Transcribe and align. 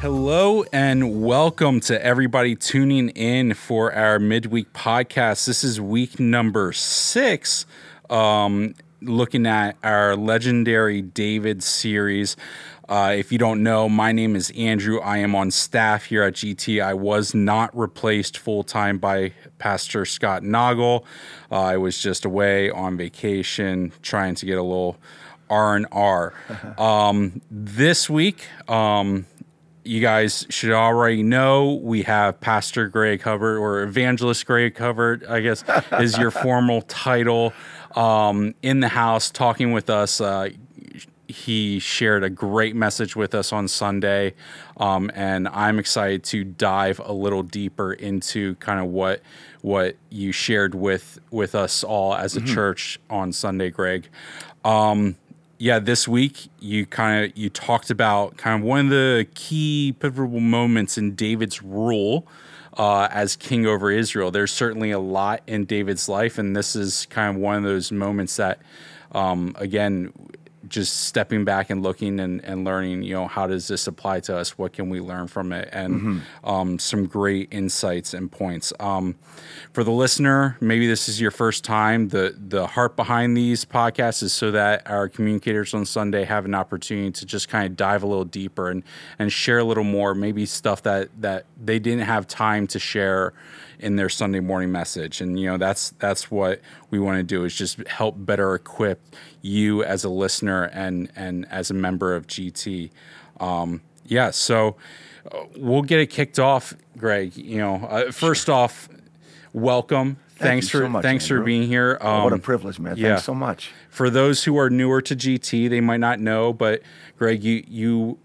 Hello 0.00 0.64
and 0.72 1.22
welcome 1.22 1.78
to 1.80 2.02
everybody 2.02 2.56
tuning 2.56 3.10
in 3.10 3.52
for 3.52 3.92
our 3.92 4.18
midweek 4.18 4.72
podcast. 4.72 5.44
This 5.44 5.62
is 5.62 5.78
week 5.78 6.18
number 6.18 6.72
six, 6.72 7.66
um, 8.08 8.74
looking 9.02 9.46
at 9.46 9.76
our 9.84 10.16
legendary 10.16 11.02
David 11.02 11.62
series. 11.62 12.34
Uh, 12.88 13.14
if 13.14 13.30
you 13.30 13.36
don't 13.36 13.62
know, 13.62 13.90
my 13.90 14.10
name 14.10 14.36
is 14.36 14.50
Andrew. 14.56 15.00
I 15.00 15.18
am 15.18 15.34
on 15.34 15.50
staff 15.50 16.06
here 16.06 16.22
at 16.22 16.32
GT. 16.32 16.82
I 16.82 16.94
was 16.94 17.34
not 17.34 17.76
replaced 17.76 18.38
full 18.38 18.64
time 18.64 18.96
by 18.96 19.34
Pastor 19.58 20.06
Scott 20.06 20.42
Noggle. 20.42 21.04
Uh, 21.52 21.60
I 21.60 21.76
was 21.76 22.00
just 22.00 22.24
away 22.24 22.70
on 22.70 22.96
vacation, 22.96 23.92
trying 24.00 24.34
to 24.36 24.46
get 24.46 24.56
a 24.56 24.62
little 24.62 24.96
R 25.50 25.76
and 25.76 25.86
R. 25.92 26.32
Um, 26.78 27.42
this 27.50 28.08
week, 28.08 28.46
um, 28.66 29.26
you 29.84 30.00
guys 30.00 30.46
should 30.50 30.72
already 30.72 31.22
know 31.22 31.74
we 31.82 32.02
have 32.02 32.40
Pastor 32.40 32.88
Greg 32.88 33.22
Hubbard 33.22 33.58
or 33.58 33.82
Evangelist 33.82 34.46
Greg 34.46 34.76
Hubbard, 34.76 35.24
I 35.24 35.40
guess 35.40 35.64
is 35.92 36.18
your 36.18 36.30
formal 36.42 36.82
title, 36.82 37.52
um, 37.94 38.54
in 38.62 38.80
the 38.80 38.88
house 38.88 39.30
talking 39.30 39.72
with 39.72 39.88
us. 39.90 40.20
Uh, 40.20 40.50
he 41.28 41.78
shared 41.78 42.24
a 42.24 42.30
great 42.30 42.74
message 42.74 43.14
with 43.14 43.34
us 43.34 43.52
on 43.52 43.68
Sunday, 43.68 44.34
um, 44.76 45.10
and 45.14 45.46
I'm 45.48 45.78
excited 45.78 46.24
to 46.24 46.44
dive 46.44 47.00
a 47.04 47.12
little 47.12 47.42
deeper 47.42 47.92
into 47.92 48.56
kind 48.56 48.80
of 48.80 48.86
what 48.86 49.22
what 49.62 49.96
you 50.08 50.32
shared 50.32 50.74
with 50.74 51.20
with 51.30 51.54
us 51.54 51.84
all 51.84 52.14
as 52.14 52.36
a 52.36 52.40
church 52.40 52.98
on 53.08 53.32
Sunday, 53.32 53.70
Greg. 53.70 54.08
Um, 54.64 55.16
yeah, 55.60 55.78
this 55.78 56.08
week 56.08 56.48
you 56.58 56.86
kind 56.86 57.22
of 57.22 57.36
you 57.36 57.50
talked 57.50 57.90
about 57.90 58.38
kind 58.38 58.62
of 58.62 58.66
one 58.66 58.86
of 58.86 58.90
the 58.90 59.26
key 59.34 59.94
pivotal 60.00 60.40
moments 60.40 60.96
in 60.96 61.14
David's 61.14 61.62
rule 61.62 62.26
uh, 62.78 63.08
as 63.10 63.36
king 63.36 63.66
over 63.66 63.90
Israel. 63.90 64.30
There's 64.30 64.52
certainly 64.52 64.90
a 64.90 64.98
lot 64.98 65.42
in 65.46 65.66
David's 65.66 66.08
life, 66.08 66.38
and 66.38 66.56
this 66.56 66.74
is 66.74 67.04
kind 67.10 67.36
of 67.36 67.42
one 67.42 67.56
of 67.56 67.62
those 67.62 67.92
moments 67.92 68.36
that, 68.36 68.58
um, 69.12 69.54
again, 69.58 70.14
just 70.70 71.02
stepping 71.02 71.44
back 71.44 71.68
and 71.68 71.82
looking 71.82 72.18
and, 72.20 72.42
and 72.44 72.64
learning, 72.64 73.02
you 73.02 73.12
know, 73.14 73.26
how 73.26 73.46
does 73.46 73.68
this 73.68 73.86
apply 73.86 74.20
to 74.20 74.36
us? 74.36 74.56
What 74.56 74.72
can 74.72 74.88
we 74.88 75.00
learn 75.00 75.26
from 75.26 75.52
it? 75.52 75.68
And 75.72 76.22
um, 76.44 76.78
some 76.78 77.06
great 77.06 77.48
insights 77.50 78.14
and 78.14 78.30
points. 78.30 78.72
Um, 78.80 79.16
for 79.72 79.84
the 79.84 79.90
listener, 79.90 80.56
maybe 80.60 80.86
this 80.86 81.08
is 81.08 81.20
your 81.20 81.30
first 81.30 81.64
time. 81.64 82.08
The 82.08 82.34
the 82.38 82.66
heart 82.66 82.96
behind 82.96 83.36
these 83.36 83.64
podcasts 83.64 84.22
is 84.22 84.32
so 84.32 84.50
that 84.52 84.88
our 84.88 85.08
communicators 85.08 85.74
on 85.74 85.84
Sunday 85.84 86.24
have 86.24 86.44
an 86.44 86.54
opportunity 86.54 87.10
to 87.10 87.26
just 87.26 87.48
kind 87.48 87.66
of 87.66 87.76
dive 87.76 88.02
a 88.02 88.06
little 88.06 88.24
deeper 88.24 88.70
and 88.70 88.82
and 89.18 89.32
share 89.32 89.58
a 89.58 89.64
little 89.64 89.84
more, 89.84 90.14
maybe 90.14 90.46
stuff 90.46 90.82
that 90.82 91.08
that 91.20 91.44
they 91.62 91.78
didn't 91.78 92.06
have 92.06 92.26
time 92.26 92.66
to 92.68 92.78
share 92.78 93.32
in 93.80 93.96
their 93.96 94.08
Sunday 94.08 94.40
morning 94.40 94.70
message. 94.72 95.20
And 95.20 95.38
you 95.38 95.46
know, 95.50 95.56
that's 95.58 95.90
that's 95.98 96.30
what 96.30 96.60
we 96.90 96.98
want 96.98 97.18
to 97.18 97.22
do 97.22 97.44
is 97.44 97.54
just 97.54 97.86
help 97.88 98.14
better 98.18 98.54
equip 98.54 99.00
you 99.42 99.82
as 99.84 100.04
a 100.04 100.08
listener 100.08 100.64
and 100.64 101.10
and 101.16 101.46
as 101.50 101.70
a 101.70 101.74
member 101.74 102.14
of 102.14 102.26
GT. 102.26 102.90
Um, 103.40 103.80
yeah, 104.04 104.30
so 104.30 104.76
uh, 105.32 105.44
we'll 105.56 105.82
get 105.82 105.98
it 106.00 106.06
kicked 106.08 106.38
off, 106.38 106.74
Greg. 106.96 107.36
You 107.36 107.58
know, 107.58 107.74
uh, 107.88 108.10
first 108.12 108.48
off, 108.48 108.88
welcome. 109.52 110.16
thanks 110.36 110.68
for 110.68 110.78
so 110.78 110.88
much, 110.88 111.02
thanks 111.02 111.26
for 111.26 111.40
being 111.40 111.62
here. 111.66 111.98
Oh, 112.00 112.24
what 112.24 112.32
a 112.32 112.36
Um, 112.36 112.40
privilege, 112.40 112.78
man. 112.78 112.96
yeah. 112.96 113.08
Thanks 113.10 113.24
so 113.24 113.34
much. 113.34 113.70
for 113.88 114.08
those 114.10 114.44
who 114.44 114.58
are 114.58 114.70
newer 114.70 115.00
to 115.02 115.14
GT, 115.16 115.68
they 115.68 115.80
might 115.80 116.00
not 116.00 116.20
know, 116.20 116.52
but 116.52 116.82
Greg, 117.18 117.42
you 117.44 117.64
you 117.68 118.18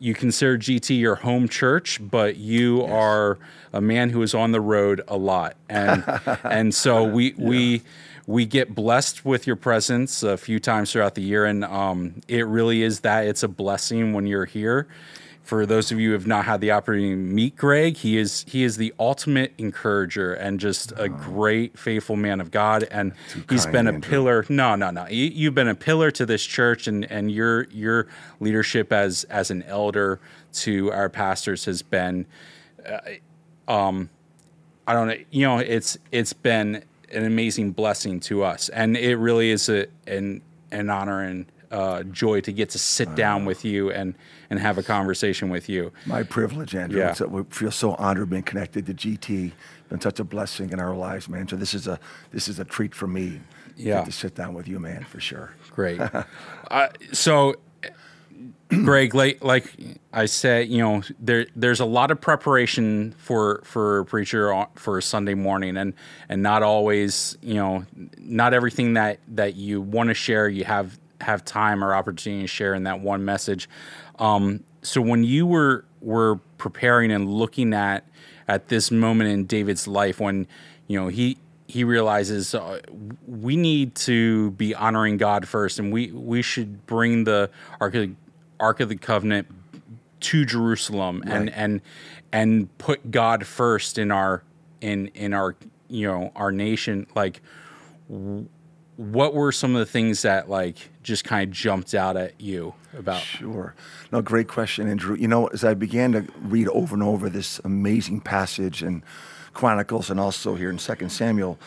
you 0.00 0.14
consider 0.14 0.58
GT 0.58 0.98
your 0.98 1.16
home 1.16 1.48
church, 1.48 2.00
but 2.00 2.36
you 2.36 2.82
are 2.84 3.38
a 3.72 3.80
man 3.80 4.10
who 4.10 4.22
is 4.22 4.34
on 4.34 4.52
the 4.52 4.60
road 4.60 5.02
a 5.06 5.16
lot, 5.16 5.56
and 5.68 6.02
and 6.44 6.74
so 6.74 7.04
we 7.04 7.34
we 7.36 7.82
we 8.26 8.46
get 8.46 8.74
blessed 8.74 9.24
with 9.24 9.46
your 9.46 9.56
presence 9.56 10.22
a 10.22 10.36
few 10.36 10.58
times 10.58 10.92
throughout 10.92 11.14
the 11.14 11.22
year, 11.22 11.44
and 11.44 11.64
um, 11.64 12.20
it 12.28 12.46
really 12.46 12.82
is 12.82 13.00
that. 13.00 13.26
It's 13.26 13.42
a 13.42 13.48
blessing 13.48 14.12
when 14.12 14.26
you're 14.26 14.46
here. 14.46 14.88
For 15.50 15.66
those 15.66 15.90
of 15.90 15.98
you 15.98 16.10
who 16.10 16.12
have 16.12 16.28
not 16.28 16.44
had 16.44 16.60
the 16.60 16.70
opportunity 16.70 17.10
to 17.10 17.16
meet 17.16 17.56
Greg, 17.56 17.96
he 17.96 18.18
is 18.18 18.44
he 18.46 18.62
is 18.62 18.76
the 18.76 18.94
ultimate 19.00 19.52
encourager 19.58 20.32
and 20.32 20.60
just 20.60 20.92
a 20.96 21.08
great, 21.08 21.76
faithful 21.76 22.14
man 22.14 22.40
of 22.40 22.52
God. 22.52 22.84
And 22.84 23.14
he's 23.50 23.64
kind, 23.64 23.72
been 23.72 23.86
a 23.88 23.92
Andrew. 23.94 24.10
pillar. 24.10 24.46
No, 24.48 24.76
no, 24.76 24.92
no. 24.92 25.08
You, 25.08 25.24
you've 25.24 25.56
been 25.56 25.66
a 25.66 25.74
pillar 25.74 26.12
to 26.12 26.24
this 26.24 26.44
church, 26.46 26.86
and 26.86 27.04
and 27.10 27.32
your 27.32 27.64
your 27.72 28.06
leadership 28.38 28.92
as 28.92 29.24
as 29.24 29.50
an 29.50 29.64
elder 29.64 30.20
to 30.52 30.92
our 30.92 31.08
pastors 31.08 31.64
has 31.64 31.82
been. 31.82 32.26
uh, 32.88 33.00
um, 33.66 34.08
I 34.86 34.92
don't 34.92 35.08
know. 35.08 35.16
You 35.32 35.46
know, 35.46 35.58
it's 35.58 35.98
it's 36.12 36.32
been 36.32 36.84
an 37.10 37.24
amazing 37.24 37.72
blessing 37.72 38.20
to 38.20 38.44
us, 38.44 38.68
and 38.68 38.96
it 38.96 39.16
really 39.16 39.50
is 39.50 39.68
a 39.68 39.88
an 40.06 40.42
an 40.70 40.90
honor 40.90 41.24
and 41.24 41.46
uh, 41.70 42.02
joy 42.04 42.40
to 42.40 42.52
get 42.52 42.70
to 42.70 42.78
sit 42.78 43.14
down 43.14 43.44
with 43.44 43.64
you 43.64 43.90
and 43.90 44.14
and 44.50 44.58
have 44.58 44.78
a 44.78 44.82
conversation 44.82 45.50
with 45.50 45.68
you. 45.68 45.92
My 46.06 46.22
privilege, 46.22 46.74
Andrew. 46.74 47.00
Yeah. 47.00 47.10
It's 47.10 47.20
we 47.20 47.44
feel 47.44 47.70
so 47.70 47.94
honored 47.94 48.30
being 48.30 48.42
connected 48.42 48.86
to 48.86 48.94
GT. 48.94 49.52
Been 49.88 50.00
such 50.00 50.20
a 50.20 50.24
blessing 50.24 50.70
in 50.70 50.80
our 50.80 50.94
lives, 50.94 51.28
man. 51.28 51.48
So 51.48 51.56
this 51.56 51.74
is 51.74 51.86
a 51.86 51.98
this 52.32 52.48
is 52.48 52.58
a 52.58 52.64
treat 52.64 52.94
for 52.94 53.06
me. 53.06 53.40
Yeah. 53.76 54.04
To 54.04 54.12
sit 54.12 54.34
down 54.34 54.52
with 54.52 54.68
you, 54.68 54.78
man, 54.78 55.04
for 55.04 55.20
sure. 55.20 55.54
Great. 55.70 55.98
uh, 56.70 56.88
so, 57.12 57.54
Greg, 58.68 59.14
like 59.14 59.42
like 59.42 59.72
I 60.12 60.26
said, 60.26 60.68
you 60.68 60.78
know, 60.78 61.02
there 61.18 61.46
there's 61.56 61.80
a 61.80 61.86
lot 61.86 62.10
of 62.10 62.20
preparation 62.20 63.14
for 63.16 63.62
for 63.64 64.00
a 64.00 64.04
preacher 64.04 64.52
on, 64.52 64.66
for 64.74 64.98
a 64.98 65.02
Sunday 65.02 65.32
morning, 65.32 65.78
and 65.78 65.94
and 66.28 66.42
not 66.42 66.62
always, 66.62 67.38
you 67.40 67.54
know, 67.54 67.86
not 68.18 68.52
everything 68.52 68.94
that 68.94 69.20
that 69.28 69.54
you 69.54 69.80
want 69.80 70.08
to 70.08 70.14
share, 70.14 70.46
you 70.46 70.64
have 70.64 70.99
have 71.20 71.44
time 71.44 71.82
or 71.84 71.94
opportunity 71.94 72.42
to 72.42 72.48
share 72.48 72.74
in 72.74 72.84
that 72.84 73.00
one 73.00 73.24
message. 73.24 73.68
Um, 74.18 74.64
so 74.82 75.00
when 75.00 75.24
you 75.24 75.46
were 75.46 75.84
were 76.00 76.36
preparing 76.58 77.10
and 77.12 77.28
looking 77.32 77.74
at 77.74 78.06
at 78.48 78.68
this 78.68 78.90
moment 78.90 79.30
in 79.30 79.44
David's 79.46 79.86
life, 79.86 80.20
when 80.20 80.46
you 80.86 80.98
know 81.00 81.08
he 81.08 81.36
he 81.68 81.84
realizes 81.84 82.54
uh, 82.54 82.80
we 83.26 83.56
need 83.56 83.94
to 83.94 84.50
be 84.52 84.74
honoring 84.74 85.16
God 85.18 85.46
first, 85.46 85.78
and 85.78 85.92
we 85.92 86.10
we 86.12 86.42
should 86.42 86.86
bring 86.86 87.24
the 87.24 87.50
Ark 87.80 87.94
of 87.94 88.08
the, 88.08 88.14
Ark 88.58 88.80
of 88.80 88.88
the 88.88 88.96
Covenant 88.96 89.46
to 90.20 90.44
Jerusalem 90.44 91.22
and 91.26 91.46
Right. 91.46 91.52
and 91.54 91.80
and 92.32 92.78
put 92.78 93.10
God 93.10 93.46
first 93.46 93.98
in 93.98 94.10
our 94.10 94.42
in 94.80 95.08
in 95.08 95.32
our 95.34 95.56
you 95.88 96.06
know 96.06 96.32
our 96.34 96.50
nation. 96.52 97.06
Like, 97.14 97.42
what 99.00 99.32
were 99.32 99.50
some 99.50 99.74
of 99.74 99.78
the 99.78 99.90
things 99.90 100.20
that 100.22 100.50
like 100.50 100.90
just 101.02 101.24
kind 101.24 101.48
of 101.48 101.56
jumped 101.56 101.94
out 101.94 102.18
at 102.18 102.38
you 102.38 102.74
about? 102.92 103.22
Sure. 103.22 103.74
No, 104.12 104.20
great 104.20 104.46
question, 104.46 104.90
Andrew. 104.90 105.16
You 105.16 105.26
know, 105.26 105.46
as 105.46 105.64
I 105.64 105.72
began 105.72 106.12
to 106.12 106.26
read 106.42 106.68
over 106.68 106.94
and 106.94 107.02
over 107.02 107.30
this 107.30 107.60
amazing 107.64 108.20
passage 108.20 108.82
in 108.82 109.02
Chronicles 109.54 110.10
and 110.10 110.20
also 110.20 110.54
here 110.54 110.68
in 110.68 110.78
Second 110.78 111.08
Samuel, 111.08 111.58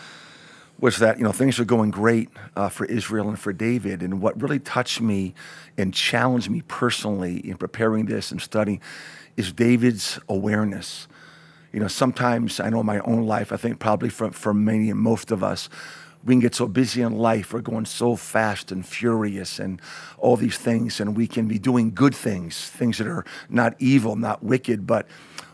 was 0.79 0.97
that 0.97 1.17
you 1.17 1.23
know 1.23 1.31
things 1.31 1.59
are 1.59 1.65
going 1.65 1.89
great 1.89 2.29
uh, 2.55 2.69
for 2.69 2.85
Israel 2.85 3.29
and 3.29 3.39
for 3.39 3.51
David, 3.51 4.03
and 4.03 4.21
what 4.21 4.39
really 4.39 4.59
touched 4.59 5.01
me 5.01 5.33
and 5.75 5.91
challenged 5.91 6.51
me 6.51 6.61
personally 6.67 7.37
in 7.37 7.57
preparing 7.57 8.05
this 8.05 8.31
and 8.31 8.43
studying 8.43 8.79
is 9.37 9.51
David's 9.51 10.19
awareness. 10.29 11.07
You 11.71 11.79
know, 11.79 11.87
sometimes 11.87 12.59
I 12.59 12.69
know 12.69 12.81
in 12.81 12.85
my 12.85 12.99
own 12.99 13.25
life, 13.25 13.51
I 13.51 13.57
think 13.57 13.79
probably 13.79 14.09
for, 14.09 14.29
for 14.29 14.53
many 14.53 14.91
and 14.91 14.99
most 14.99 15.31
of 15.31 15.43
us, 15.43 15.69
we 16.25 16.33
can 16.33 16.39
get 16.39 16.55
so 16.55 16.67
busy 16.67 17.01
in 17.01 17.17
life, 17.17 17.53
we're 17.53 17.61
going 17.61 17.85
so 17.85 18.15
fast 18.15 18.71
and 18.71 18.85
furious 18.85 19.59
and 19.59 19.81
all 20.17 20.37
these 20.37 20.57
things, 20.57 20.99
and 20.99 21.17
we 21.17 21.27
can 21.27 21.47
be 21.47 21.59
doing 21.59 21.93
good 21.93 22.15
things, 22.15 22.69
things 22.69 22.97
that 22.97 23.07
are 23.07 23.25
not 23.49 23.75
evil, 23.79 24.15
not 24.15 24.43
wicked, 24.43 24.87
but 24.87 25.07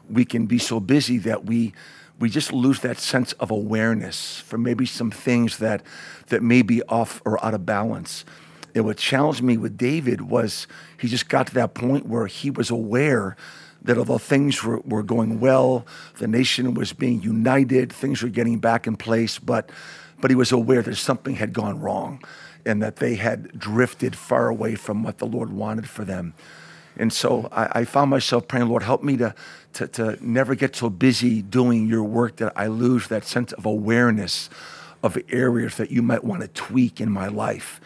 we 0.10 0.26
can 0.26 0.46
be 0.46 0.60
so 0.60 0.80
busy 0.80 1.18
that 1.20 1.46
we 1.46 1.74
we 2.20 2.30
just 2.30 2.52
lose 2.52 2.82
that 2.82 2.98
sense 2.98 3.32
of 3.34 3.50
awareness 3.50 4.42
for 4.42 4.58
maybe 4.58 4.86
some 4.86 5.10
things 5.10 5.58
that 5.58 5.82
that 6.28 6.44
may 6.44 6.62
be 6.62 6.84
off 6.84 7.22
or 7.26 7.44
out 7.44 7.54
of 7.54 7.66
balance. 7.66 8.26
And 8.76 8.86
what 8.86 8.98
challenged 8.98 9.42
me 9.42 9.58
with 9.58 9.78
David 9.78 10.22
was 10.22 10.68
he 11.00 11.08
just 11.08 11.30
got 11.30 11.48
to 11.48 11.54
that 11.56 11.74
point 11.74 12.06
where 12.06 12.28
he 12.28 12.52
was 12.52 12.70
aware 12.70 13.36
that 13.82 13.98
although 13.98 14.18
things 14.18 14.64
were, 14.64 14.80
were 14.82 15.04
going 15.04 15.40
well, 15.40 15.88
the 16.18 16.28
nation 16.28 16.74
was 16.74 16.94
being 16.94 17.22
united, 17.22 17.92
things 17.92 18.22
were 18.22 18.30
getting 18.30 18.60
back 18.60 18.86
in 18.86 18.96
place, 18.96 19.40
but 19.40 19.72
but 20.22 20.32
he 20.32 20.36
was 20.36 20.52
aware 20.52 20.82
that 20.82 20.96
something 20.96 21.36
had 21.36 21.54
gone 21.54 21.80
wrong 21.80 22.24
and 22.66 22.82
that 22.82 22.98
they 22.98 23.16
had 23.16 23.58
drifted 23.58 24.16
far 24.16 24.50
away 24.50 24.76
from 24.76 25.04
what 25.04 25.18
the 25.18 25.26
Lord 25.26 25.52
wanted 25.52 25.88
for 25.90 26.04
them. 26.04 26.34
And 26.98 27.14
so 27.14 27.48
I, 27.52 27.82
I 27.82 27.86
found 27.86 28.10
myself 28.10 28.48
praying, 28.48 28.68
Lord, 28.68 28.84
help 28.84 29.04
me 29.04 29.16
to, 29.18 29.34
to, 29.74 29.88
to 29.88 30.18
never 30.22 30.56
get 30.56 30.76
so 30.76 30.90
busy 30.90 31.42
doing 31.42 31.88
your 31.88 32.04
work 32.04 32.38
that 32.38 32.52
I 32.56 32.68
lose 32.68 33.08
that 33.08 33.24
sense 33.24 33.54
of 33.54 33.66
awareness 33.66 34.50
of 35.02 35.18
areas 35.30 35.78
that 35.78 35.92
you 35.92 36.02
might 36.02 36.24
want 36.24 36.42
to 36.42 36.48
tweak 36.50 37.00
in 37.00 37.10
my 37.10 37.28
life. 37.28 37.80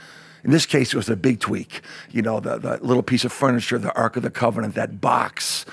In 0.44 0.52
this 0.52 0.66
case, 0.66 0.94
it 0.94 0.98
was 0.98 1.10
a 1.10 1.16
big 1.16 1.40
tweak. 1.40 1.82
You 2.10 2.24
know, 2.24 2.40
the, 2.40 2.58
the 2.58 2.78
little 2.78 3.04
piece 3.04 3.24
of 3.24 3.32
furniture, 3.32 3.78
the 3.78 3.94
Ark 3.96 4.18
of 4.18 4.24
the 4.24 4.32
Covenant, 4.32 4.74
that 4.76 5.00
box. 5.00 5.66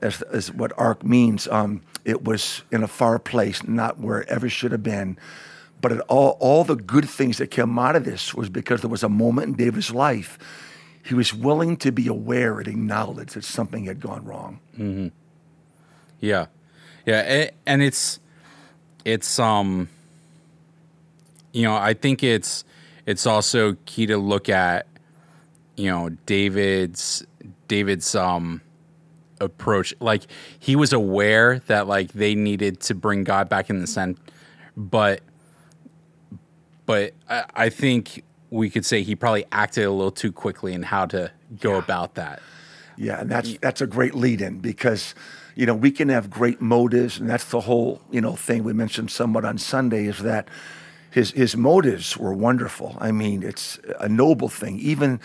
as, 0.00 0.22
as 0.22 0.52
what 0.52 0.72
ark 0.78 1.04
means. 1.04 1.48
Um, 1.48 1.82
it 2.04 2.24
was 2.24 2.62
in 2.70 2.82
a 2.82 2.88
far 2.88 3.18
place, 3.18 3.62
not 3.64 3.98
where 3.98 4.20
it 4.20 4.28
ever 4.28 4.48
should 4.48 4.72
have 4.72 4.82
been. 4.82 5.18
But 5.82 5.92
it, 5.92 6.00
all, 6.08 6.38
all 6.40 6.64
the 6.64 6.76
good 6.76 7.06
things 7.08 7.36
that 7.38 7.48
came 7.50 7.78
out 7.78 7.96
of 7.96 8.04
this 8.06 8.32
was 8.32 8.48
because 8.48 8.80
there 8.80 8.88
was 8.90 9.02
a 9.02 9.08
moment 9.10 9.48
in 9.48 9.54
David's 9.54 9.90
life. 9.90 10.38
He 11.04 11.14
was 11.14 11.34
willing 11.34 11.76
to 11.78 11.90
be 11.92 12.06
aware 12.06 12.58
and 12.60 12.68
acknowledge 12.68 13.32
that 13.34 13.44
something 13.44 13.84
had 13.84 14.00
gone 14.00 14.24
wrong. 14.24 14.60
Yeah, 16.20 16.46
yeah, 17.04 17.22
a- 17.26 17.50
and 17.66 17.82
it's 17.82 18.20
it's 19.04 19.38
um, 19.40 19.88
you 21.52 21.62
know, 21.64 21.74
I 21.74 21.94
think 21.94 22.22
it's 22.22 22.64
it's 23.04 23.26
also 23.26 23.76
key 23.84 24.06
to 24.06 24.16
look 24.16 24.48
at, 24.48 24.86
you 25.76 25.90
know, 25.90 26.10
David's 26.26 27.26
David's 27.66 28.14
um 28.14 28.60
approach. 29.40 29.92
Like 29.98 30.22
he 30.60 30.76
was 30.76 30.92
aware 30.92 31.58
that 31.66 31.88
like 31.88 32.12
they 32.12 32.36
needed 32.36 32.78
to 32.82 32.94
bring 32.94 33.24
God 33.24 33.48
back 33.48 33.68
in 33.68 33.80
the 33.80 33.88
center, 33.88 34.20
but 34.76 35.20
but 36.92 37.14
I, 37.26 37.44
I 37.54 37.68
think 37.70 38.22
we 38.50 38.68
could 38.68 38.84
say 38.84 39.02
he 39.02 39.16
probably 39.16 39.46
acted 39.50 39.84
a 39.84 39.90
little 39.90 40.10
too 40.10 40.30
quickly 40.30 40.74
in 40.74 40.82
how 40.82 41.06
to 41.06 41.30
go 41.58 41.76
about 41.78 42.16
that. 42.16 42.42
Yeah, 42.98 43.18
and 43.18 43.30
that's 43.30 43.56
that's 43.62 43.80
a 43.80 43.86
great 43.86 44.14
lead 44.14 44.42
in 44.42 44.58
because 44.58 45.14
you 45.54 45.64
know 45.64 45.74
we 45.74 45.90
can 45.90 46.10
have 46.10 46.28
great 46.28 46.60
motives, 46.60 47.18
and 47.18 47.30
that's 47.30 47.46
the 47.46 47.60
whole 47.60 48.02
you 48.10 48.20
know 48.20 48.36
thing 48.36 48.62
we 48.62 48.74
mentioned 48.74 49.10
somewhat 49.10 49.46
on 49.46 49.56
Sunday 49.56 50.04
is 50.04 50.18
that 50.18 50.48
his 51.10 51.30
his 51.30 51.56
motives 51.56 52.18
were 52.18 52.34
wonderful. 52.34 52.94
I 53.00 53.10
mean, 53.10 53.42
it's 53.42 53.80
a 53.98 54.10
noble 54.10 54.50
thing. 54.50 54.78
Even 54.78 55.18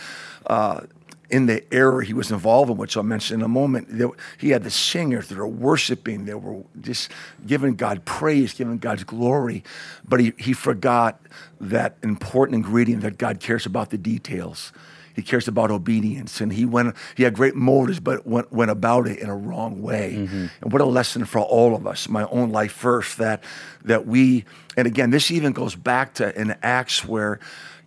uh, 0.45 0.83
in 1.29 1.45
the 1.45 1.63
error 1.73 2.01
he 2.01 2.13
was 2.13 2.31
involved 2.31 2.71
in, 2.71 2.77
which 2.77 2.95
I'll 2.95 3.03
mention 3.03 3.39
in 3.39 3.45
a 3.45 3.47
moment, 3.47 3.87
there, 3.89 4.09
he 4.37 4.49
had 4.49 4.63
the 4.63 4.71
singers 4.71 5.27
that 5.29 5.37
are 5.37 5.47
worshiping, 5.47 6.25
they 6.25 6.33
were 6.33 6.63
just 6.79 7.11
giving 7.45 7.75
God 7.75 8.05
praise, 8.05 8.53
giving 8.53 8.77
God's 8.77 9.03
glory, 9.03 9.63
but 10.07 10.19
he 10.19 10.33
he 10.37 10.53
forgot 10.53 11.19
that 11.59 11.97
important 12.03 12.55
ingredient 12.55 13.01
that 13.01 13.17
God 13.17 13.39
cares 13.39 13.65
about 13.65 13.89
the 13.89 13.97
details. 13.97 14.71
He 15.17 15.23
cares 15.23 15.47
about 15.47 15.71
obedience, 15.71 16.41
and 16.41 16.53
he 16.53 16.63
went. 16.63 16.95
He 17.15 17.23
had 17.23 17.33
great 17.33 17.55
motives, 17.55 17.99
but 17.99 18.27
went, 18.27 18.53
went 18.53 18.69
about 18.69 19.07
it 19.07 19.17
in 19.17 19.29
a 19.29 19.35
wrong 19.35 19.81
way. 19.81 20.13
Mm-hmm. 20.15 20.45
And 20.61 20.71
what 20.71 20.79
a 20.79 20.85
lesson 20.85 21.25
for 21.25 21.39
all 21.39 21.75
of 21.75 21.87
us. 21.87 22.07
My 22.07 22.25
own 22.25 22.51
life 22.51 22.71
first. 22.71 23.17
That 23.17 23.43
that 23.83 24.05
we, 24.05 24.45
and 24.77 24.85
again, 24.85 25.09
this 25.09 25.31
even 25.31 25.53
goes 25.53 25.73
back 25.73 26.13
to 26.15 26.39
in 26.39 26.55
Acts 26.61 27.03
where, 27.03 27.39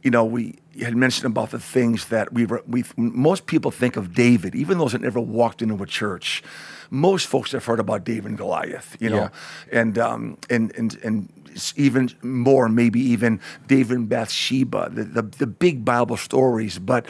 you 0.02 0.10
know, 0.10 0.24
we 0.24 0.58
had 0.80 0.96
mentioned 0.96 1.26
about 1.26 1.50
the 1.50 1.58
things 1.58 2.06
that 2.06 2.32
we 2.32 2.46
were. 2.46 2.62
We 2.66 2.84
most 2.96 3.46
people 3.46 3.70
think 3.70 3.96
of 3.96 4.14
David, 4.14 4.54
even 4.54 4.78
those 4.78 4.92
that 4.92 5.02
never 5.02 5.20
walked 5.20 5.62
into 5.62 5.82
a 5.82 5.86
church. 5.86 6.42
Most 6.90 7.26
folks 7.26 7.52
have 7.52 7.64
heard 7.64 7.80
about 7.80 8.04
David 8.04 8.26
and 8.26 8.38
Goliath, 8.38 8.96
you 8.98 9.10
know, 9.10 9.30
and 9.70 9.98
um, 9.98 10.38
and 10.48 10.74
and 10.76 10.98
and 11.04 11.28
even 11.76 12.10
more, 12.22 12.68
maybe 12.68 13.00
even 13.00 13.40
David 13.66 13.96
and 13.96 14.08
Bathsheba, 14.08 14.90
the, 14.92 15.04
the, 15.04 15.22
the 15.22 15.46
big 15.46 15.84
Bible 15.84 16.16
stories. 16.16 16.78
But 16.78 17.06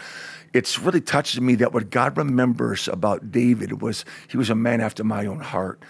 it's 0.53 0.79
really 0.79 1.01
touched 1.01 1.41
me 1.41 1.55
that 1.57 1.73
what 1.73 1.91
God 1.91 2.17
remembers 2.17 2.89
about 2.89 3.31
David 3.31 3.81
was 3.81 4.05
he 4.29 4.37
was 4.37 4.51
a 4.51 4.55
man 4.55 4.81
after 4.81 5.05
my 5.05 5.27
own 5.27 5.41
heart. 5.41 5.81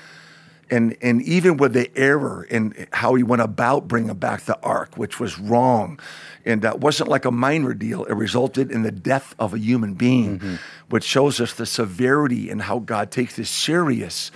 And, 0.71 0.97
and 1.03 1.21
even 1.23 1.57
with 1.57 1.73
the 1.73 1.91
error 1.97 2.45
in 2.45 2.87
how 2.93 3.15
he 3.17 3.25
went 3.25 3.43
about 3.43 3.89
bringing 3.89 4.15
back 4.15 4.43
the 4.43 4.59
ark, 4.63 4.97
which 4.97 5.19
was 5.19 5.39
wrong, 5.39 5.99
and 6.45 6.63
that 6.63 6.79
wasn't 6.79 7.09
like 7.09 7.25
a 7.25 7.33
minor 7.33 7.75
deal. 7.75 8.05
It 8.05 8.15
resulted 8.15 8.71
in 8.71 8.83
the 8.83 8.93
death 8.93 9.35
of 9.39 9.53
a 9.53 9.59
human 9.59 9.95
being, 9.95 10.39
mm-hmm. 10.39 10.55
which 10.89 11.05
shows 11.05 11.41
us 11.41 11.55
the 11.55 11.67
severity 11.67 12.51
and 12.51 12.63
how 12.63 12.79
God 12.79 13.11
takes 13.11 13.37
this 13.37 13.51
serious 13.51 14.31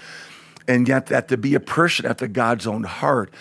and 0.67 0.89
yet 0.89 1.07
that 1.07 1.29
to 1.29 1.37
be 1.37 1.55
a 1.55 1.61
person 1.61 2.07
after 2.07 2.27
God's 2.27 2.67
own 2.67 2.85
heart, 2.85 3.33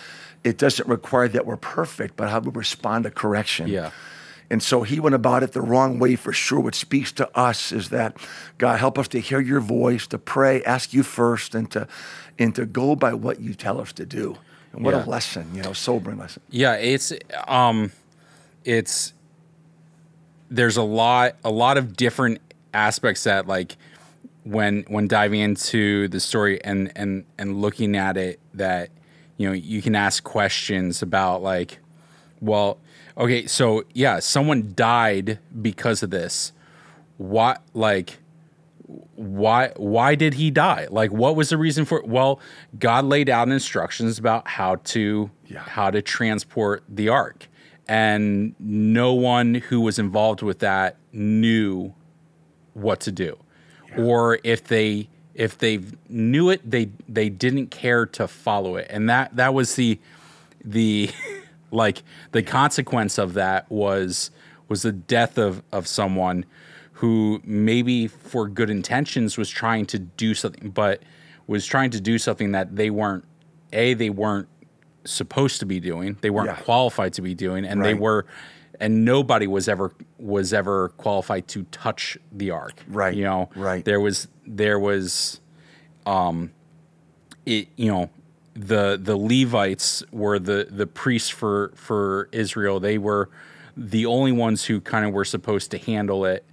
it 0.42 0.58
doesn't 0.58 0.88
require 0.88 1.28
that 1.28 1.46
we're 1.46 1.56
perfect, 1.56 2.16
but 2.16 2.28
how 2.28 2.40
we 2.40 2.50
respond 2.50 3.04
to 3.04 3.10
correction. 3.10 3.68
Yeah. 3.68 3.90
And 4.50 4.62
so 4.62 4.82
he 4.82 5.00
went 5.00 5.14
about 5.14 5.42
it 5.42 5.52
the 5.52 5.62
wrong 5.62 5.98
way 5.98 6.16
for 6.16 6.32
sure. 6.32 6.60
What 6.60 6.74
speaks 6.74 7.10
to 7.12 7.28
us 7.36 7.72
is 7.72 7.88
that 7.88 8.16
God 8.58 8.78
help 8.78 8.98
us 8.98 9.08
to 9.08 9.20
hear 9.20 9.40
your 9.40 9.60
voice, 9.60 10.06
to 10.08 10.18
pray, 10.18 10.62
ask 10.64 10.92
you 10.92 11.02
first, 11.02 11.54
and 11.54 11.70
to 11.72 11.88
and 12.38 12.54
to 12.54 12.66
go 12.66 12.94
by 12.96 13.14
what 13.14 13.40
you 13.40 13.54
tell 13.54 13.80
us 13.80 13.92
to 13.94 14.04
do. 14.06 14.36
And 14.72 14.84
what 14.84 14.94
Yeah. 14.94 15.04
a 15.04 15.06
lesson, 15.06 15.50
you 15.54 15.62
know, 15.62 15.72
sobering 15.72 16.18
lesson. 16.18 16.42
Yeah, 16.50 16.74
it's 16.74 17.12
um 17.48 17.92
it's 18.64 19.12
there's 20.50 20.76
a 20.76 20.82
lot 20.82 21.36
a 21.44 21.50
lot 21.50 21.78
of 21.78 21.96
different 21.96 22.40
aspects 22.72 23.24
that 23.24 23.46
like 23.46 23.76
when 24.44 24.84
when 24.88 25.08
diving 25.08 25.40
into 25.40 26.08
the 26.08 26.20
story 26.20 26.62
and 26.64 26.92
and 26.96 27.24
and 27.38 27.60
looking 27.60 27.96
at 27.96 28.16
it 28.16 28.40
that 28.52 28.90
you 29.38 29.46
know 29.48 29.54
you 29.54 29.80
can 29.80 29.94
ask 29.94 30.22
questions 30.22 31.02
about 31.02 31.42
like 31.42 31.78
well 32.40 32.78
okay 33.16 33.46
so 33.46 33.84
yeah 33.92 34.18
someone 34.18 34.72
died 34.74 35.38
because 35.60 36.02
of 36.02 36.10
this. 36.10 36.52
What 37.16 37.62
like 37.74 38.18
why 39.14 39.72
why 39.76 40.14
did 40.14 40.34
he 40.34 40.50
die? 40.50 40.86
Like 40.90 41.10
what 41.12 41.36
was 41.36 41.48
the 41.50 41.56
reason 41.56 41.84
for 41.84 41.98
it? 41.98 42.06
well 42.08 42.40
god 42.78 43.04
laid 43.04 43.28
out 43.30 43.48
instructions 43.48 44.18
about 44.18 44.46
how 44.48 44.76
to 44.76 45.30
Yeah. 45.46 45.60
how 45.60 45.90
to 45.90 46.02
transport 46.02 46.82
the 46.88 47.08
ark. 47.08 47.48
And 47.86 48.54
no 48.58 49.12
one 49.12 49.54
who 49.56 49.80
was 49.80 49.98
involved 49.98 50.42
with 50.42 50.58
that 50.60 50.96
knew 51.12 51.94
what 52.72 53.00
to 53.00 53.12
do. 53.12 53.38
Or 53.96 54.38
if 54.42 54.64
they 54.64 55.08
if 55.34 55.58
they 55.58 55.80
knew 56.08 56.50
it 56.50 56.68
they 56.68 56.90
they 57.08 57.28
didn't 57.28 57.68
care 57.70 58.06
to 58.06 58.26
follow 58.26 58.76
it. 58.76 58.86
And 58.90 59.08
that 59.08 59.36
that 59.36 59.54
was 59.54 59.76
the 59.76 59.98
the 60.64 61.10
like 61.74 62.02
the 62.32 62.42
consequence 62.42 63.18
of 63.18 63.34
that 63.34 63.70
was 63.70 64.30
was 64.68 64.82
the 64.82 64.92
death 64.92 65.36
of 65.38 65.62
of 65.72 65.86
someone 65.86 66.44
who 66.98 67.40
maybe 67.44 68.06
for 68.06 68.48
good 68.48 68.70
intentions 68.70 69.36
was 69.36 69.50
trying 69.50 69.84
to 69.86 69.98
do 69.98 70.32
something 70.34 70.70
but 70.70 71.02
was 71.46 71.66
trying 71.66 71.90
to 71.90 72.00
do 72.00 72.16
something 72.18 72.52
that 72.52 72.76
they 72.76 72.88
weren't 72.90 73.24
a 73.72 73.94
they 73.94 74.10
weren't 74.10 74.48
supposed 75.04 75.58
to 75.60 75.66
be 75.66 75.80
doing 75.80 76.16
they 76.22 76.30
weren't 76.30 76.46
Yeah. 76.48 76.56
qualified 76.56 77.12
to 77.14 77.22
be 77.22 77.34
doing 77.34 77.64
and 77.66 77.84
they 77.84 77.94
were 77.94 78.24
and 78.80 79.04
nobody 79.04 79.46
was 79.46 79.68
ever 79.68 79.92
was 80.18 80.52
ever 80.52 80.88
qualified 80.90 81.46
to 81.48 81.64
touch 81.64 82.16
the 82.32 82.50
ark 82.50 82.74
Right, 82.88 83.14
you 83.14 83.24
know 83.24 83.50
right. 83.54 83.84
there 83.84 84.00
was 84.00 84.28
there 84.46 84.78
was 84.78 85.40
um 86.06 86.52
it 87.44 87.68
you 87.76 87.88
know 87.90 88.08
the 88.54 88.98
the 89.00 89.16
levites 89.16 90.02
were 90.12 90.38
the 90.38 90.68
the 90.70 90.86
priests 90.86 91.30
for 91.30 91.72
for 91.74 92.28
israel. 92.32 92.80
They 92.80 92.98
were 92.98 93.30
the 93.76 94.06
only 94.06 94.32
ones 94.32 94.64
who 94.64 94.80
kind 94.80 95.04
of 95.04 95.12
were 95.12 95.24
supposed 95.24 95.70
to 95.72 95.78
handle 95.78 96.24
it. 96.24 96.44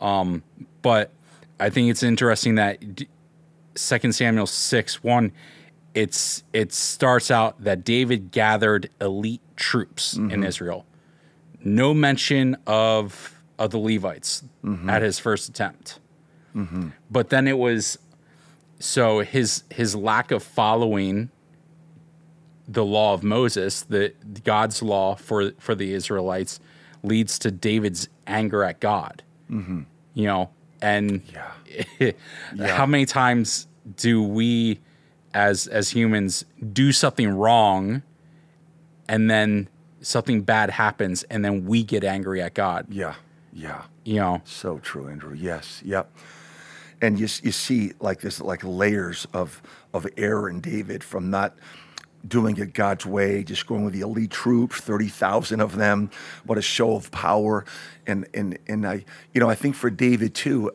Um 0.00 0.42
but 0.80 1.12
i 1.60 1.70
think 1.70 1.90
it's 1.90 2.02
interesting 2.02 2.56
that 2.56 2.96
D- 2.96 3.08
2 3.74 4.12
samuel 4.12 4.46
6 4.46 5.02
1 5.02 5.32
it's 5.94 6.42
it 6.52 6.72
starts 6.72 7.30
out 7.30 7.62
that 7.62 7.84
david 7.84 8.32
gathered 8.32 8.90
elite 9.00 9.42
troops 9.62 10.14
in 10.14 10.28
mm-hmm. 10.28 10.44
israel. 10.44 10.84
No 11.64 11.94
mention 11.94 12.56
of 12.66 13.40
of 13.58 13.70
the 13.70 13.78
levites 13.78 14.42
mm-hmm. 14.64 14.90
at 14.90 15.02
his 15.02 15.18
first 15.18 15.48
attempt. 15.48 16.00
Mm-hmm. 16.54 16.88
But 17.10 17.30
then 17.30 17.46
it 17.46 17.58
was 17.58 17.98
so 18.80 19.20
his 19.20 19.62
his 19.70 19.94
lack 19.94 20.32
of 20.32 20.42
following 20.42 21.30
the 22.68 22.84
law 22.84 23.14
of 23.14 23.22
Moses, 23.22 23.82
the 23.82 24.12
God's 24.44 24.82
law 24.82 25.14
for 25.14 25.52
for 25.58 25.74
the 25.74 25.92
Israelites, 25.94 26.60
leads 27.02 27.38
to 27.40 27.50
David's 27.50 28.08
anger 28.26 28.64
at 28.64 28.80
God. 28.80 29.22
Mm-hmm. 29.50 29.82
You 30.14 30.26
know, 30.26 30.50
and 30.80 31.22
how 32.58 32.86
many 32.86 33.06
times 33.06 33.66
do 33.96 34.22
we, 34.22 34.80
as 35.34 35.66
as 35.66 35.90
humans, 35.90 36.44
do 36.72 36.92
something 36.92 37.30
wrong, 37.30 38.02
and 39.08 39.30
then 39.30 39.68
something 40.00 40.42
bad 40.42 40.70
happens, 40.70 41.22
and 41.24 41.44
then 41.44 41.64
we 41.64 41.82
get 41.82 42.04
angry 42.04 42.42
at 42.42 42.54
God? 42.54 42.86
Yeah, 42.90 43.14
yeah. 43.52 43.82
You 44.04 44.16
know, 44.16 44.42
So 44.44 44.78
true, 44.78 45.08
Andrew. 45.08 45.34
Yes, 45.34 45.80
yep. 45.84 46.10
And 47.00 47.18
you, 47.18 47.28
you 47.42 47.52
see 47.52 47.92
like 48.00 48.20
this, 48.20 48.40
like 48.40 48.62
layers 48.64 49.26
of 49.32 49.62
of 49.94 50.06
error 50.16 50.48
in 50.48 50.60
David 50.60 51.04
from 51.04 51.30
not 51.30 51.56
doing 52.26 52.56
it 52.56 52.72
God's 52.72 53.04
way, 53.04 53.42
just 53.42 53.66
going 53.66 53.84
with 53.84 53.94
the 53.94 54.00
elite 54.00 54.30
troops, 54.30 54.78
thirty 54.78 55.08
thousand 55.08 55.60
of 55.60 55.76
them. 55.76 56.10
What 56.44 56.58
a 56.58 56.62
show 56.62 56.94
of 56.94 57.10
power! 57.10 57.64
And 58.06 58.26
and 58.34 58.58
and 58.66 58.86
I, 58.86 59.04
you 59.32 59.40
know, 59.40 59.48
I 59.48 59.54
think 59.54 59.74
for 59.74 59.90
David 59.90 60.34
too, 60.34 60.70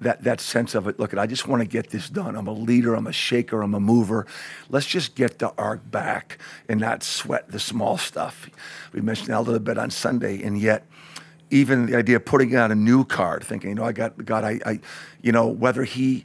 that 0.00 0.22
that 0.22 0.40
sense 0.40 0.74
of 0.74 0.86
it. 0.86 0.98
Look, 0.98 1.16
I 1.16 1.26
just 1.26 1.48
want 1.48 1.62
to 1.62 1.68
get 1.68 1.90
this 1.90 2.08
done. 2.08 2.36
I'm 2.36 2.46
a 2.46 2.52
leader. 2.52 2.94
I'm 2.94 3.06
a 3.06 3.12
shaker. 3.12 3.62
I'm 3.62 3.74
a 3.74 3.80
mover. 3.80 4.26
Let's 4.68 4.86
just 4.86 5.14
get 5.14 5.38
the 5.38 5.52
ark 5.58 5.90
back 5.90 6.38
and 6.68 6.80
not 6.80 7.02
sweat 7.02 7.50
the 7.50 7.60
small 7.60 7.98
stuff. 7.98 8.48
We 8.92 9.00
mentioned 9.00 9.28
that 9.28 9.38
a 9.38 9.40
little 9.40 9.60
bit 9.60 9.78
on 9.78 9.90
Sunday, 9.90 10.42
and 10.42 10.58
yet 10.58 10.84
even 11.50 11.86
the 11.86 11.96
idea 11.96 12.16
of 12.16 12.24
putting 12.24 12.54
out 12.54 12.70
a 12.70 12.74
new 12.74 13.04
card, 13.04 13.42
thinking, 13.42 13.70
you 13.70 13.76
know, 13.76 13.84
I 13.84 13.92
got 13.92 14.24
God, 14.24 14.44
I, 14.44 14.60
I, 14.66 14.80
you 15.22 15.32
know, 15.32 15.46
whether 15.46 15.84
he 15.84 16.24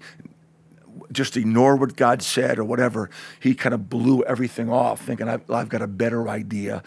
just 1.14 1.38
ignore 1.38 1.76
what 1.76 1.96
God 1.96 2.22
said 2.22 2.60
or 2.60 2.64
whatever. 2.64 3.10
He 3.40 3.56
kind 3.56 3.74
of 3.74 3.90
blew 3.90 4.24
everything 4.24 4.70
off, 4.70 5.02
thinking, 5.02 5.30
I've, 5.30 5.50
I've 5.50 5.70
got 5.70 5.82
a 5.82 5.88
better 5.88 6.28
idea. 6.30 6.84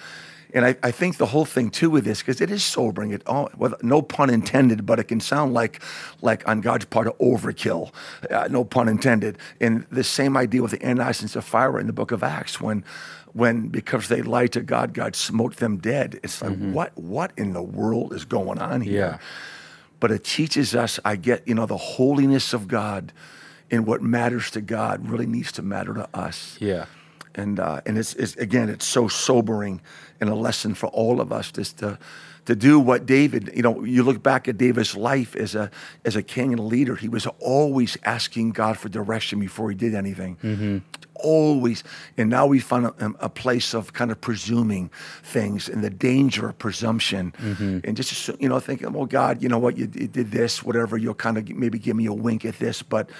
And 0.54 0.64
I, 0.64 0.76
I 0.82 0.90
think 0.90 1.16
the 1.16 1.26
whole 1.26 1.44
thing 1.44 1.70
too 1.70 1.90
with 1.90 2.04
this, 2.04 2.20
because 2.20 2.40
it 2.40 2.50
is 2.50 2.64
sobering. 2.64 3.10
It 3.10 3.22
oh, 3.26 3.48
well, 3.56 3.74
no 3.82 4.00
pun 4.00 4.30
intended, 4.30 4.86
but 4.86 4.98
it 4.98 5.04
can 5.04 5.20
sound 5.20 5.52
like 5.52 5.82
like 6.22 6.48
on 6.48 6.60
God's 6.60 6.86
part 6.86 7.06
of 7.06 7.18
overkill. 7.18 7.92
Uh, 8.30 8.48
no 8.50 8.64
pun 8.64 8.88
intended. 8.88 9.38
And 9.60 9.86
the 9.90 10.04
same 10.04 10.36
idea 10.36 10.62
with 10.62 10.70
the 10.70 10.82
Ananias 10.82 11.20
and 11.20 11.30
Sapphira 11.30 11.80
in 11.80 11.86
the 11.86 11.92
Book 11.92 12.12
of 12.12 12.22
Acts, 12.22 12.60
when 12.60 12.84
when 13.32 13.68
because 13.68 14.08
they 14.08 14.22
lied 14.22 14.52
to 14.52 14.62
God, 14.62 14.94
God 14.94 15.14
smote 15.14 15.56
them 15.56 15.76
dead. 15.76 16.20
It's 16.22 16.40
like 16.40 16.56
what 16.56 16.96
what 16.96 17.32
in 17.36 17.52
the 17.52 17.62
world 17.62 18.14
is 18.14 18.24
going 18.24 18.58
on 18.58 18.80
here? 18.80 18.98
Yeah. 18.98 19.18
But 20.00 20.10
it 20.10 20.24
teaches 20.24 20.74
us. 20.74 20.98
I 21.04 21.16
get 21.16 21.46
you 21.46 21.54
know 21.54 21.66
the 21.66 21.76
holiness 21.76 22.54
of 22.54 22.68
God. 22.68 23.12
And 23.70 23.86
what 23.86 24.02
matters 24.02 24.50
to 24.52 24.60
God 24.60 25.08
really 25.08 25.26
needs 25.26 25.52
to 25.52 25.62
matter 25.62 25.94
to 25.94 26.08
us. 26.14 26.56
Yeah. 26.60 26.86
and 27.34 27.60
uh, 27.60 27.80
and 27.86 27.98
it's, 27.98 28.14
it's 28.14 28.36
again 28.36 28.68
it's 28.68 28.86
so 28.86 29.08
sobering 29.08 29.80
and 30.20 30.30
a 30.30 30.34
lesson 30.34 30.74
for 30.74 30.86
all 30.88 31.20
of 31.20 31.32
us 31.32 31.52
just 31.52 31.78
to 31.78 31.98
to 32.46 32.54
do 32.56 32.78
what 32.80 33.06
David 33.06 33.50
you 33.54 33.62
know 33.62 33.84
you 33.84 34.02
look 34.02 34.22
back 34.22 34.48
at 34.48 34.56
David's 34.56 34.96
life 34.96 35.36
as 35.36 35.54
a 35.54 35.70
as 36.04 36.16
a 36.16 36.22
king 36.22 36.52
and 36.52 36.60
a 36.60 36.62
leader 36.62 36.96
he 36.96 37.08
was 37.08 37.26
always 37.40 37.98
asking 38.04 38.52
God 38.52 38.78
for 38.78 38.88
direction 38.88 39.38
before 39.38 39.68
he 39.68 39.76
did 39.76 39.94
anything. 39.94 40.36
Mm-hmm. 40.42 40.78
Always. 41.18 41.82
And 42.18 42.28
now 42.28 42.46
we 42.46 42.60
find 42.60 42.86
a, 42.86 42.94
um, 43.00 43.16
a 43.20 43.30
place 43.30 43.74
of 43.74 43.94
kind 43.94 44.10
of 44.10 44.20
presuming 44.20 44.90
things 45.22 45.66
and 45.66 45.82
the 45.82 45.88
danger 45.90 46.50
of 46.50 46.58
presumption. 46.58 47.32
Mm-hmm. 47.38 47.78
And 47.84 47.96
just 47.96 48.28
you 48.40 48.48
know 48.48 48.60
thinking 48.60 48.92
well 48.92 49.06
God 49.06 49.42
you 49.42 49.48
know 49.48 49.58
what? 49.58 49.76
You, 49.76 49.90
you 49.94 50.08
did 50.08 50.30
this 50.30 50.62
whatever. 50.62 50.96
You'll 50.96 51.14
kind 51.14 51.38
of 51.38 51.48
maybe 51.50 51.78
give 51.78 51.96
me 51.96 52.06
a 52.06 52.12
wink 52.12 52.44
at 52.44 52.58
this. 52.58 52.82
But 52.82 53.10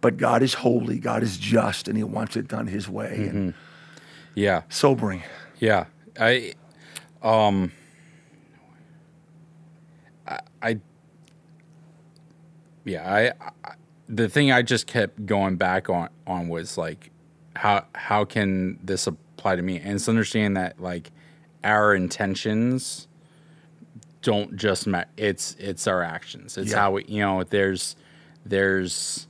but 0.00 0.16
God 0.16 0.42
is 0.42 0.54
holy 0.54 0.98
God 0.98 1.22
is 1.22 1.36
just 1.36 1.88
and 1.88 1.96
he 1.96 2.04
wants 2.04 2.36
it 2.36 2.48
done 2.48 2.66
his 2.68 2.88
way 2.88 3.28
and 3.30 3.54
Yeah. 4.34 4.62
sobering. 4.68 5.22
Yeah, 5.58 5.86
I, 6.18 6.54
um, 7.22 7.72
I, 10.26 10.38
I 10.62 10.78
yeah, 12.84 13.12
I, 13.12 13.48
I, 13.64 13.72
the 14.08 14.28
thing 14.28 14.50
I 14.52 14.62
just 14.62 14.86
kept 14.86 15.26
going 15.26 15.56
back 15.56 15.90
on 15.90 16.08
on 16.26 16.48
was 16.48 16.78
like, 16.78 17.10
how 17.56 17.84
how 17.94 18.24
can 18.24 18.78
this 18.82 19.06
apply 19.06 19.56
to 19.56 19.62
me? 19.62 19.78
And 19.80 19.94
it's 19.94 20.08
understanding 20.08 20.54
that 20.54 20.80
like 20.80 21.10
our 21.64 21.94
intentions 21.94 23.06
don't 24.22 24.56
just 24.56 24.86
matter. 24.86 25.10
It's 25.16 25.54
it's 25.58 25.86
our 25.86 26.02
actions. 26.02 26.56
It's 26.56 26.70
Yeah. 26.70 26.78
how 26.78 26.92
we 26.92 27.04
you 27.06 27.20
know 27.20 27.42
there's 27.44 27.96
there's 28.46 29.27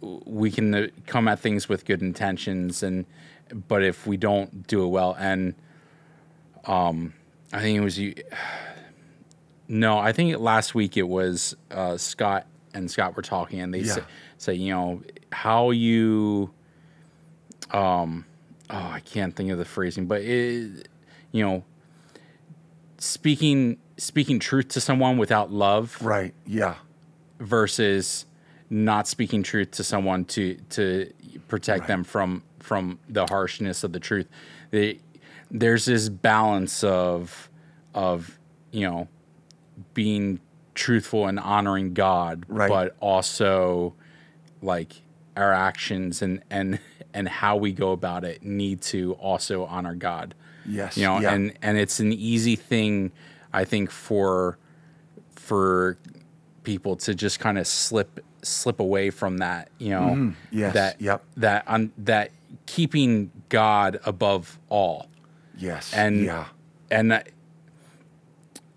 we 0.00 0.50
can 0.50 0.74
uh, 0.74 0.86
come 1.06 1.26
at 1.28 1.38
things 1.40 1.68
with 1.68 1.84
good 1.84 2.00
intentions 2.02 2.82
and 2.82 3.04
but 3.66 3.82
if 3.82 4.06
we 4.06 4.16
don't 4.16 4.66
do 4.66 4.84
it 4.84 4.88
well 4.88 5.16
and 5.18 5.54
um 6.66 7.12
i 7.52 7.60
think 7.60 7.76
it 7.76 7.80
was 7.80 7.98
you 7.98 8.14
no 9.68 9.98
i 9.98 10.12
think 10.12 10.38
last 10.38 10.74
week 10.74 10.96
it 10.96 11.08
was 11.08 11.56
uh 11.70 11.96
scott 11.96 12.46
and 12.74 12.90
scott 12.90 13.16
were 13.16 13.22
talking 13.22 13.60
and 13.60 13.72
they 13.74 13.80
Yeah. 13.80 13.94
say, 13.94 14.02
say 14.38 14.54
you 14.54 14.72
know 14.72 15.02
how 15.32 15.70
you 15.70 16.50
um 17.72 18.24
oh 18.70 18.76
i 18.76 19.00
can't 19.00 19.34
think 19.34 19.50
of 19.50 19.58
the 19.58 19.64
phrasing 19.64 20.06
but 20.06 20.20
it 20.22 20.88
you 21.32 21.44
know 21.44 21.64
speaking 22.98 23.78
speaking 23.96 24.38
truth 24.38 24.68
to 24.68 24.80
someone 24.80 25.18
without 25.18 25.50
love 25.52 25.98
Right. 26.00 26.34
Yeah. 26.46 26.76
versus 27.40 28.26
not 28.70 29.08
speaking 29.08 29.42
truth 29.42 29.70
to 29.72 29.84
someone 29.84 30.24
to 30.26 30.56
to 30.70 31.12
protect 31.48 31.86
them 31.86 32.04
from 32.04 32.42
from 32.60 32.98
the 33.08 33.26
harshness 33.26 33.82
of 33.84 33.92
the 33.92 34.00
truth. 34.00 34.28
They, 34.70 35.00
there's 35.50 35.86
this 35.86 36.08
balance 36.08 36.84
of 36.84 37.48
of 37.94 38.38
you 38.72 38.88
know 38.88 39.08
being 39.94 40.40
truthful 40.74 41.26
and 41.26 41.38
honoring 41.40 41.94
God, 41.94 42.44
Right. 42.48 42.68
but 42.68 42.96
also 43.00 43.94
like 44.62 44.92
our 45.36 45.52
actions 45.52 46.20
and 46.22 46.42
and 46.50 46.78
and 47.14 47.28
how 47.28 47.56
we 47.56 47.72
go 47.72 47.92
about 47.92 48.24
it 48.24 48.42
need 48.42 48.82
to 48.82 49.14
also 49.14 49.64
honor 49.64 49.94
God 49.94 50.34
Yes. 50.66 50.96
you 50.98 51.04
know 51.06 51.20
yeah. 51.20 51.32
and 51.32 51.54
and 51.62 51.78
it's 51.78 52.00
an 52.00 52.12
easy 52.12 52.54
thing 52.56 53.10
i 53.52 53.64
think 53.64 53.90
for 53.90 54.58
for 55.36 55.96
people 56.64 56.96
to 56.96 57.14
just 57.14 57.40
kind 57.40 57.56
of 57.56 57.66
slip 57.66 58.20
slip 58.42 58.80
away 58.80 59.10
from 59.10 59.38
that 59.38 59.68
you 59.78 59.90
know 59.90 60.00
Mm-hmm. 60.00 60.30
Yes, 60.50 60.74
that 60.74 61.00
yep. 61.00 61.24
that 61.36 61.66
on 61.66 61.92
that 61.98 62.30
keeping 62.66 63.30
god 63.48 64.00
above 64.04 64.58
all 64.68 65.08
yes. 65.56 65.92
and 65.92 66.24
yeah. 66.24 66.46
and 66.90 67.14
I, 67.14 67.24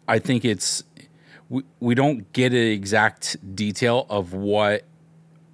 I 0.07 0.19
think 0.19 0.45
it's 0.45 0.83
we, 1.49 1.63
we 1.79 1.95
don't 1.95 2.31
get 2.33 2.53
an 2.53 2.59
exact 2.59 3.37
detail 3.55 4.05
of 4.09 4.33
what 4.33 4.83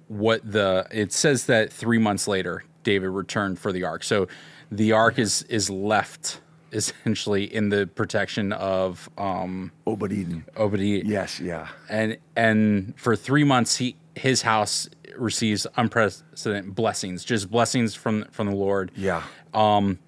what 0.08 0.50
the 0.50 0.86
it 0.90 1.12
says 1.12 1.46
that 1.46 1.72
three 1.72 1.98
months 1.98 2.26
later 2.26 2.64
David 2.82 3.08
returned 3.08 3.58
for 3.58 3.72
the 3.72 3.84
ark. 3.84 4.02
So 4.02 4.28
the 4.70 4.92
ark 4.92 5.18
is 5.18 5.42
is 5.44 5.68
left 5.68 6.40
essentially 6.72 7.44
in 7.44 7.68
the 7.70 7.86
protection 7.86 8.52
of 8.52 9.08
um 9.18 9.72
Obed 9.86 10.12
Edom. 10.12 10.44
Obed 10.56 10.80
Yes. 10.80 11.40
Yeah. 11.40 11.68
and 11.88 12.16
and 12.36 12.94
for 12.98 13.16
three 13.16 13.44
months 13.44 13.76
he 13.76 13.96
his 14.14 14.42
house 14.42 14.88
receives 15.16 15.66
unprecedented 15.76 16.74
blessings, 16.74 17.24
just 17.24 17.50
blessings 17.50 17.94
from 17.94 18.24
from 18.30 18.48
the 18.48 18.54
Lord. 18.56 18.90
Yeah. 18.96 19.22
Um, 19.54 19.98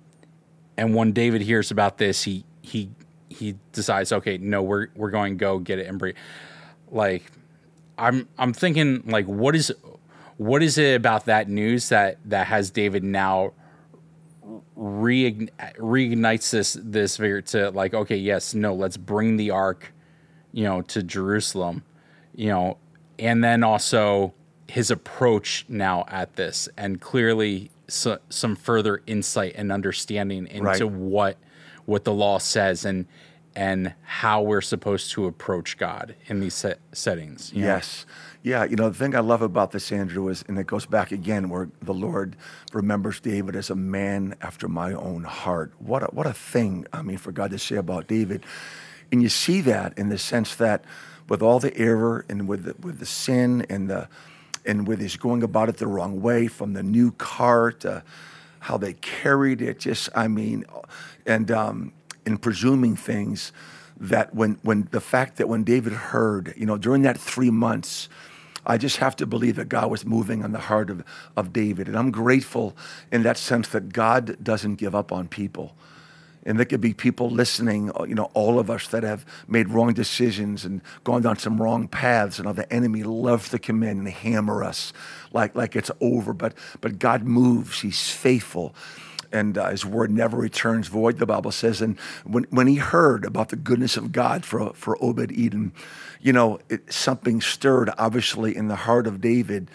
and 0.77 0.95
when 0.95 1.13
David 1.13 1.43
hears 1.43 1.71
about 1.71 1.99
this, 1.99 2.23
he 2.23 2.45
he 2.63 2.91
he 3.29 3.57
decides, 3.73 4.13
okay, 4.13 4.39
no, 4.39 4.63
we're 4.63 4.89
we're 4.97 5.11
going 5.11 5.35
to 5.35 5.37
go 5.39 5.59
get 5.59 5.79
it 5.79 5.87
and 5.87 5.99
bring. 5.99 6.15
Like, 6.91 7.25
I'm 7.99 8.29
I'm 8.39 8.53
thinking, 8.53 9.03
like, 9.07 9.27
what 9.27 9.55
is 9.55 9.73
what 10.37 10.63
is 10.63 10.79
it 10.79 10.95
about 10.97 11.27
that 11.27 11.49
news 11.49 11.89
that 11.91 12.19
that 12.25 12.47
has 12.47 12.71
David 12.71 13.05
now 13.05 13.53
reign, 14.77 15.51
reignites 15.79 16.51
this 16.51 16.77
this 16.81 17.17
figure 17.17 17.41
to 17.43 17.71
like, 17.71 17.95
okay, 17.95 18.17
yes, 18.17 18.55
no, 18.55 18.75
let's 18.75 18.97
bring 18.97 19.37
the 19.37 19.51
ark, 19.51 19.93
you 20.53 20.65
know, 20.65 20.83
to 20.83 21.03
Jerusalem, 21.03 21.85
you 22.35 22.49
know, 22.49 22.77
and 23.19 23.43
then 23.45 23.63
also 23.63 24.35
his 24.69 24.91
approach 24.91 25.65
now 25.69 26.05
at 26.09 26.37
this, 26.37 26.69
and 26.77 27.01
clearly 27.01 27.71
so, 27.89 28.19
some 28.29 28.55
further 28.57 29.03
insight 29.07 29.55
and 29.57 29.73
understanding 29.73 30.47
into 30.47 30.65
Right. 30.65 30.85
what 30.85 31.37
what 31.87 32.05
the 32.05 32.13
law 32.13 32.39
says 32.39 32.85
and 32.85 33.07
and 33.61 33.93
how 34.05 34.41
we're 34.41 34.63
supposed 34.63 35.11
to 35.11 35.27
approach 35.27 35.77
God 35.77 36.15
in 36.29 36.41
these 36.41 36.55
set, 36.55 36.79
settings. 36.93 37.53
you 37.53 37.61
know? 37.61 37.67
Yes. 37.67 38.07
Yeah, 38.43 38.65
you 38.65 38.75
know, 38.75 38.89
the 38.89 38.97
thing 38.97 39.15
I 39.15 39.21
love 39.21 39.43
about 39.43 39.73
this, 39.73 39.93
Andrew, 39.93 40.29
is, 40.29 40.43
and 40.49 40.59
it 40.59 40.67
goes 40.67 40.87
back 40.87 41.13
again 41.13 41.51
where 41.51 41.69
the 41.83 41.93
Lord 41.93 42.37
remembers 42.73 43.21
David 43.21 43.55
as 43.55 43.69
a 43.69 43.75
man 43.75 44.35
after 44.41 44.67
my 44.67 44.95
own 44.95 45.25
heart. 45.25 45.75
What 45.79 46.03
a, 46.03 46.07
what 46.07 46.27
a 46.27 46.33
thing, 46.33 46.87
I 46.95 47.03
mean, 47.03 47.19
for 47.19 47.33
God 47.33 47.51
to 47.51 47.59
say 47.59 47.77
about 47.77 48.07
David. 48.07 48.47
And 49.13 49.23
you 49.23 49.29
see 49.29 49.61
that 49.61 49.93
in 49.99 50.09
the 50.09 50.17
sense 50.17 50.55
that 50.55 50.83
with 51.29 51.43
all 51.43 51.61
the 51.61 51.77
error 51.77 52.25
and 52.31 52.49
with 52.49 52.65
the, 52.65 52.75
with 52.81 52.99
the 52.99 53.05
sin 53.05 53.67
and 53.69 53.91
the 53.91 54.09
and 54.65 54.89
with 54.89 55.01
his 55.01 55.17
going 55.17 55.43
about 55.43 55.69
it 55.69 55.77
the 55.77 55.87
wrong 55.87 56.23
way 56.23 56.47
from 56.47 56.73
the 56.73 56.83
new 56.83 57.13
car 57.13 57.73
to 57.73 58.03
how 58.61 58.79
they 58.79 58.93
carried 58.95 59.61
it, 59.61 59.81
just, 59.81 60.09
I 60.15 60.29
mean, 60.29 60.65
and 61.27 61.51
um, 61.51 61.93
in 62.31 62.39
presuming 62.39 62.97
things 62.97 63.53
that 63.99 64.35
when 64.35 64.59
when 64.63 64.89
the 64.93 65.01
fact 65.01 65.37
that 65.37 65.49
when 65.49 65.65
David 65.65 65.93
heard, 65.93 66.55
you 66.57 66.65
know, 66.65 66.79
during 66.79 67.03
that 67.03 67.19
three 67.19 67.51
months, 67.51 68.09
I 68.65 68.79
just 68.79 68.99
have 68.99 69.17
to 69.17 69.27
believe 69.27 69.57
that 69.57 69.69
God 69.69 69.91
was 69.91 70.05
moving 70.05 70.45
on 70.45 70.53
the 70.53 70.59
heart 70.59 70.91
of, 70.91 71.05
of 71.37 71.53
David. 71.53 71.89
And 71.89 71.97
I'm 71.97 72.11
grateful 72.11 72.77
in 73.11 73.23
that 73.25 73.37
sense 73.37 73.69
that 73.69 73.93
God 73.93 74.43
doesn't 74.43 74.77
give 74.77 74.95
up 74.95 75.13
on 75.13 75.29
people. 75.29 75.75
And 76.47 76.59
there 76.59 76.65
could 76.65 76.81
be 76.81 76.95
people 76.95 77.29
listening, 77.29 77.91
uh, 77.95 78.05
you 78.05 78.15
know, 78.15 78.31
all 78.33 78.59
of 78.59 78.71
us 78.71 78.87
that 78.89 79.03
have 79.03 79.27
made 79.47 79.69
wrong 79.69 79.93
decisions 79.93 80.65
and 80.65 80.81
gone 81.05 81.21
down 81.21 81.37
some 81.37 81.61
wrong 81.61 81.87
paths. 81.87 82.39
And 82.39 82.55
the 82.55 82.73
enemy 82.73 83.03
loves 83.03 83.51
to 83.51 83.59
come 83.59 83.83
in 83.83 83.99
and 83.99 84.09
hammer 84.09 84.65
us 84.65 84.95
like, 85.33 85.55
like 85.55 85.77
it's 85.77 85.91
over. 86.01 86.33
But, 86.33 86.55
but 86.81 86.99
God 86.99 87.25
moves, 87.25 87.81
He's 87.81 88.11
faithful 88.11 88.75
and 89.33 89.57
uh, 89.57 89.71
his 89.71 89.85
word 89.85 90.11
never 90.11 90.37
returns 90.37 90.89
void, 90.89 91.19
the 91.19 91.27
Bible 91.27 91.53
says. 91.53 91.81
And 91.81 91.99
when, 92.25 92.45
when 92.51 92.67
he 92.67 92.77
heard 92.77 93.25
about 93.25 93.51
the 93.51 93.57
goodness 93.57 93.97
of 93.97 94.13
God 94.13 94.45
for, 94.45 94.73
for 94.75 95.03
Obed 95.03 95.33
Edom, 95.39 95.73
you 96.21 96.33
know, 96.33 96.59
it, 96.69 96.93
something 96.93 97.41
stirred 97.41 97.91
obviously 97.99 98.57
in 98.57 98.69
the 98.69 98.77
heart 98.77 99.07
of 99.07 99.21
David. 99.21 99.71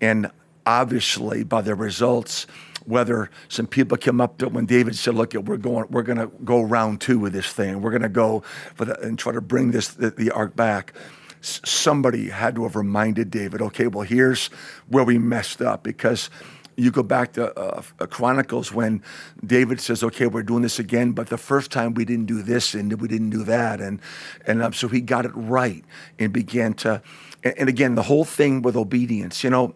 And 0.00 0.30
obviously, 0.66 1.42
by 1.44 1.62
the 1.62 1.74
results, 1.74 2.46
whether 2.84 3.30
some 3.48 3.66
people 3.66 3.96
came 3.96 4.20
up 4.20 4.38
to 4.38 4.48
when 4.48 4.64
David 4.64 4.96
said, 4.96 5.14
"Look, 5.14 5.34
we're 5.34 5.56
going, 5.56 5.86
we're 5.90 6.02
going 6.02 6.18
to 6.18 6.30
go 6.44 6.62
round 6.62 7.00
two 7.00 7.18
with 7.18 7.32
this 7.32 7.52
thing. 7.52 7.82
We're 7.82 7.90
going 7.90 8.02
to 8.02 8.08
go 8.08 8.42
the, 8.76 8.98
and 9.00 9.18
try 9.18 9.32
to 9.32 9.40
bring 9.40 9.72
this 9.72 9.88
the, 9.88 10.10
the 10.10 10.30
ark 10.30 10.56
back." 10.56 10.94
s- 11.42 11.60
somebody 11.64 12.28
had 12.28 12.54
to 12.56 12.64
have 12.64 12.76
reminded 12.76 13.30
David, 13.30 13.62
okay, 13.62 13.86
well, 13.86 14.04
here's 14.04 14.48
where 14.88 15.04
we 15.04 15.18
messed 15.18 15.62
up 15.62 15.82
because 15.82 16.30
you 16.78 16.92
go 16.92 17.02
back 17.02 17.32
to 17.32 17.52
uh, 17.58 17.82
uh, 17.98 18.06
Chronicles 18.06 18.72
when 18.72 19.02
David 19.44 19.80
says, 19.80 20.04
"Okay, 20.04 20.26
we're 20.28 20.44
doing 20.44 20.62
this 20.62 20.78
again," 20.78 21.10
but 21.10 21.28
the 21.28 21.36
first 21.36 21.72
time 21.72 21.92
we 21.94 22.04
didn't 22.04 22.26
do 22.26 22.40
this 22.40 22.74
and 22.74 23.00
we 23.00 23.08
didn't 23.08 23.30
do 23.30 23.42
that, 23.44 23.80
and 23.80 24.00
and 24.46 24.62
um, 24.62 24.72
so 24.72 24.86
he 24.86 25.00
got 25.00 25.26
it 25.26 25.32
right 25.34 25.84
and 26.20 26.32
began 26.32 26.74
to, 26.74 27.02
and, 27.42 27.58
and 27.58 27.68
again, 27.68 27.96
the 27.96 28.04
whole 28.04 28.24
thing 28.24 28.62
with 28.62 28.76
obedience. 28.76 29.42
You 29.42 29.50
know, 29.50 29.74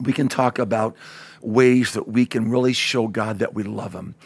we 0.00 0.12
can 0.12 0.28
talk 0.28 0.58
about 0.58 0.96
ways 1.40 1.92
that 1.92 2.08
we 2.08 2.26
can 2.26 2.50
really 2.50 2.72
show 2.72 3.06
God 3.06 3.38
that 3.38 3.54
we 3.54 3.62
love 3.62 3.94
Him. 3.94 4.16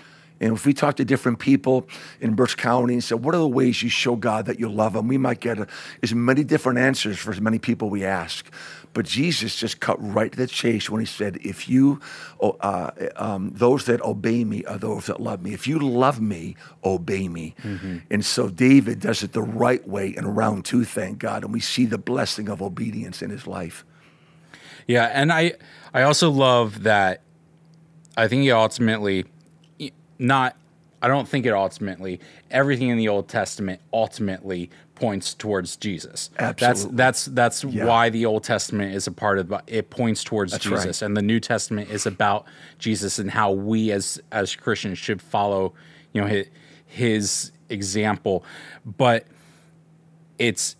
And 0.40 0.52
if 0.54 0.66
we 0.66 0.74
talk 0.74 0.96
to 0.96 1.04
different 1.04 1.38
people 1.38 1.88
in 2.20 2.34
Berks 2.34 2.54
County 2.54 2.92
and 2.92 3.02
say, 3.02 3.14
what 3.14 3.34
are 3.34 3.38
the 3.38 3.48
ways 3.48 3.82
you 3.82 3.88
show 3.88 4.16
God 4.16 4.46
that 4.46 4.60
you 4.60 4.68
love 4.68 4.94
Him? 4.94 5.08
We 5.08 5.16
might 5.16 5.40
get 5.40 5.58
a, 5.58 5.66
as 6.02 6.14
many 6.14 6.44
different 6.44 6.78
answers 6.78 7.18
for 7.18 7.30
as 7.30 7.40
many 7.40 7.58
people 7.58 7.88
we 7.88 8.04
ask. 8.04 8.50
But 8.96 9.04
Jesus 9.04 9.56
just 9.56 9.78
cut 9.78 9.98
right 10.00 10.32
to 10.32 10.38
the 10.38 10.46
chase 10.46 10.88
when 10.88 11.00
He 11.02 11.06
said, 11.06 11.36
if 11.42 11.68
you, 11.68 12.00
uh, 12.40 12.90
um, 13.16 13.50
those 13.54 13.84
that 13.84 14.00
obey 14.00 14.42
me 14.42 14.64
are 14.64 14.78
those 14.78 15.04
that 15.04 15.20
love 15.20 15.42
me. 15.42 15.52
If 15.52 15.66
you 15.66 15.78
love 15.78 16.18
me, 16.18 16.56
obey 16.82 17.28
me. 17.28 17.54
Mm-hmm. 17.62 17.98
And 18.10 18.24
so 18.24 18.48
David 18.48 19.00
does 19.00 19.22
it 19.22 19.34
the 19.34 19.42
right 19.42 19.86
way 19.86 20.16
in 20.16 20.26
round 20.26 20.64
two, 20.64 20.86
thank 20.86 21.18
God. 21.18 21.44
And 21.44 21.52
we 21.52 21.60
see 21.60 21.84
the 21.84 21.98
blessing 21.98 22.48
of 22.48 22.62
obedience 22.62 23.20
in 23.20 23.28
his 23.28 23.46
life. 23.46 23.84
Yeah. 24.86 25.10
And 25.12 25.30
I, 25.30 25.56
I 25.92 26.00
also 26.00 26.30
love 26.30 26.84
that 26.84 27.20
I 28.16 28.28
think 28.28 28.44
he 28.44 28.50
ultimately 28.50 29.26
not 30.18 30.56
I 31.02 31.08
don't 31.08 31.28
think 31.28 31.46
it 31.46 31.52
ultimately 31.52 32.20
everything 32.50 32.88
in 32.88 32.98
the 32.98 33.08
Old 33.08 33.28
Testament 33.28 33.80
ultimately 33.92 34.70
points 34.94 35.34
towards 35.34 35.76
Jesus. 35.76 36.30
Absolutely. 36.38 36.96
That's 36.96 37.24
that's 37.24 37.60
that's 37.60 37.64
yeah. 37.64 37.84
why 37.84 38.10
the 38.10 38.26
Old 38.26 38.44
Testament 38.44 38.94
is 38.94 39.06
a 39.06 39.12
part 39.12 39.38
of 39.38 39.52
it 39.66 39.90
points 39.90 40.24
towards 40.24 40.52
that's 40.52 40.64
Jesus 40.64 41.02
right. 41.02 41.06
and 41.06 41.16
the 41.16 41.22
New 41.22 41.38
Testament 41.38 41.90
is 41.90 42.06
about 42.06 42.46
Jesus 42.78 43.18
and 43.18 43.30
how 43.30 43.52
we 43.52 43.92
as 43.92 44.20
as 44.32 44.56
Christians 44.56 44.98
should 44.98 45.22
follow, 45.22 45.74
you 46.12 46.20
know, 46.20 46.26
his, 46.26 46.46
his 46.86 47.52
example. 47.68 48.44
But 48.84 49.26
it's 50.38 50.76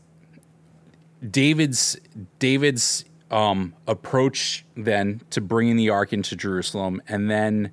David's 1.31 1.99
David's 2.39 3.05
um, 3.31 3.75
approach 3.87 4.65
then 4.77 5.21
to 5.31 5.41
bringing 5.41 5.77
the 5.77 5.91
ark 5.91 6.13
into 6.13 6.37
Jerusalem 6.37 7.03
and 7.09 7.31
then 7.31 7.73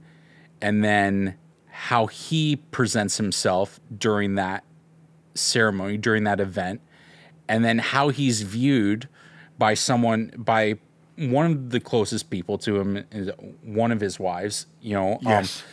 and 0.61 0.83
then 0.83 1.35
how 1.75 2.05
he 2.05 2.55
presents 2.55 3.17
himself 3.17 3.79
during 3.97 4.35
that 4.35 4.63
ceremony, 5.33 5.97
during 5.97 6.23
that 6.23 6.39
event, 6.39 6.79
and 7.49 7.65
then 7.65 7.79
how 7.79 8.09
he's 8.09 8.43
viewed 8.43 9.09
by 9.57 9.73
someone, 9.73 10.31
by 10.37 10.75
one 11.15 11.47
of 11.47 11.69
the 11.71 11.79
closest 11.79 12.29
people 12.29 12.59
to 12.59 12.79
him, 12.79 13.35
one 13.63 13.91
of 13.91 13.99
his 13.99 14.19
wives, 14.19 14.67
you 14.81 14.93
know, 14.93 15.13
um, 15.13 15.19
yes. 15.23 15.63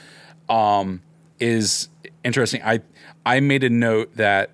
um, 0.49 0.57
um, 0.57 1.03
is 1.39 1.91
interesting. 2.25 2.63
I 2.65 2.81
I 3.27 3.41
made 3.41 3.63
a 3.63 3.71
note 3.71 4.17
that 4.17 4.53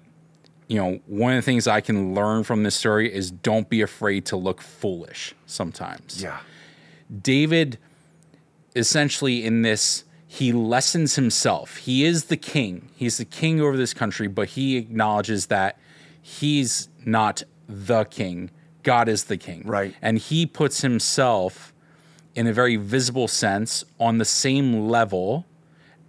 you 0.67 0.79
know 0.79 0.99
one 1.07 1.33
of 1.33 1.37
the 1.37 1.43
things 1.43 1.69
I 1.69 1.81
can 1.81 2.12
learn 2.12 2.43
from 2.43 2.65
this 2.65 2.75
story 2.75 3.12
is 3.12 3.31
don't 3.31 3.69
be 3.69 3.83
afraid 3.83 4.26
to 4.26 4.37
look 4.37 4.61
foolish 4.61 5.33
sometimes. 5.47 6.21
Yeah, 6.21 6.41
David 7.23 7.79
essentially 8.75 9.45
in 9.45 9.62
this 9.62 10.05
he 10.37 10.52
lessens 10.52 11.14
himself. 11.14 11.78
He 11.78 12.05
is 12.05 12.25
the 12.25 12.37
king. 12.37 12.90
He's 12.94 13.16
the 13.16 13.25
king 13.25 13.59
over 13.59 13.75
this 13.75 13.94
country, 13.94 14.29
but 14.29 14.49
he 14.51 14.77
acknowledges 14.77 15.46
that 15.46 15.79
he's 16.20 16.90
not 17.07 17.42
the 17.66 18.05
king. 18.05 18.51
God 18.83 19.09
is 19.09 19.25
the 19.25 19.38
king. 19.38 19.62
Right. 19.64 19.94
And 20.03 20.18
he 20.18 20.44
puts 20.44 20.83
himself 20.83 21.72
in 22.35 22.46
a 22.46 22.53
very 22.53 22.77
visible 22.77 23.29
sense 23.29 23.83
on 23.99 24.18
the 24.18 24.27
same 24.27 24.90
level 24.90 25.46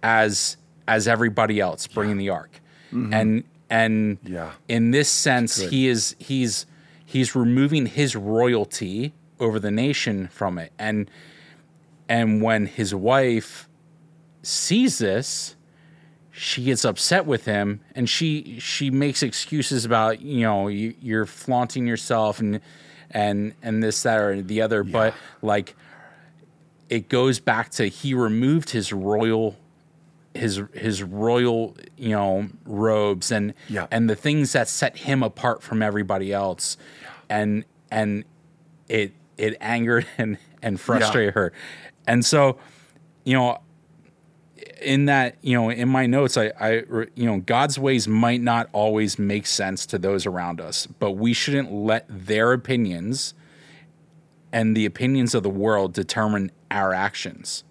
as 0.02 0.58
as 0.86 1.08
everybody 1.08 1.58
else 1.58 1.86
bringing 1.86 2.16
yeah. 2.16 2.20
the 2.20 2.30
ark. 2.30 2.60
Mm-hmm. 2.92 3.14
And 3.14 3.44
and 3.70 4.18
yeah. 4.24 4.52
in 4.68 4.90
this 4.90 5.08
sense 5.08 5.56
he 5.56 5.88
is 5.88 6.14
he's 6.18 6.66
he's 7.02 7.34
removing 7.34 7.86
his 7.86 8.14
royalty 8.14 9.14
over 9.40 9.58
the 9.58 9.70
nation 9.70 10.28
from 10.28 10.58
it. 10.58 10.70
And 10.78 11.10
and 12.10 12.42
when 12.42 12.66
his 12.66 12.94
wife 12.94 13.67
sees 14.48 14.98
this, 14.98 15.54
she 16.30 16.64
gets 16.64 16.84
upset 16.84 17.26
with 17.26 17.44
him 17.44 17.80
and 17.94 18.08
she 18.08 18.58
she 18.60 18.90
makes 18.90 19.22
excuses 19.22 19.84
about 19.84 20.22
you 20.22 20.42
know 20.42 20.68
you, 20.68 20.94
are 21.20 21.26
flaunting 21.26 21.86
yourself 21.86 22.38
and 22.38 22.60
and 23.10 23.54
and 23.62 23.82
this 23.82 24.02
that 24.04 24.18
or 24.18 24.40
the 24.40 24.62
other 24.62 24.84
yeah. 24.84 24.92
but 24.92 25.14
like 25.42 25.74
it 26.88 27.08
goes 27.08 27.40
back 27.40 27.70
to 27.70 27.86
he 27.86 28.14
removed 28.14 28.70
his 28.70 28.92
royal 28.92 29.56
his 30.32 30.62
his 30.72 31.02
royal 31.02 31.76
you 31.96 32.10
know 32.10 32.48
robes 32.64 33.32
and 33.32 33.52
yeah. 33.68 33.88
and 33.90 34.08
the 34.08 34.16
things 34.16 34.52
that 34.52 34.68
set 34.68 34.96
him 34.96 35.24
apart 35.24 35.60
from 35.60 35.82
everybody 35.82 36.32
else 36.32 36.76
and 37.28 37.64
and 37.90 38.24
it 38.88 39.12
it 39.36 39.56
angered 39.60 40.06
and 40.18 40.38
and 40.62 40.80
frustrated 40.80 41.34
yeah. 41.34 41.40
her 41.40 41.52
and 42.06 42.24
so 42.24 42.58
you 43.24 43.34
know 43.34 43.58
in 44.80 45.06
that 45.06 45.36
you 45.42 45.54
know 45.54 45.70
in 45.70 45.88
my 45.88 46.06
notes 46.06 46.36
I, 46.36 46.52
I 46.60 46.70
you 47.14 47.26
know 47.26 47.40
god's 47.40 47.78
ways 47.78 48.06
might 48.06 48.40
not 48.40 48.68
always 48.72 49.18
make 49.18 49.46
sense 49.46 49.86
to 49.86 49.98
those 49.98 50.24
around 50.24 50.60
us 50.60 50.86
but 50.86 51.12
we 51.12 51.32
shouldn't 51.32 51.72
let 51.72 52.06
their 52.08 52.52
opinions 52.52 53.34
and 54.52 54.76
the 54.76 54.86
opinions 54.86 55.34
of 55.34 55.42
the 55.42 55.50
world 55.50 55.92
determine 55.92 56.50
our 56.70 56.92
actions. 56.92 57.64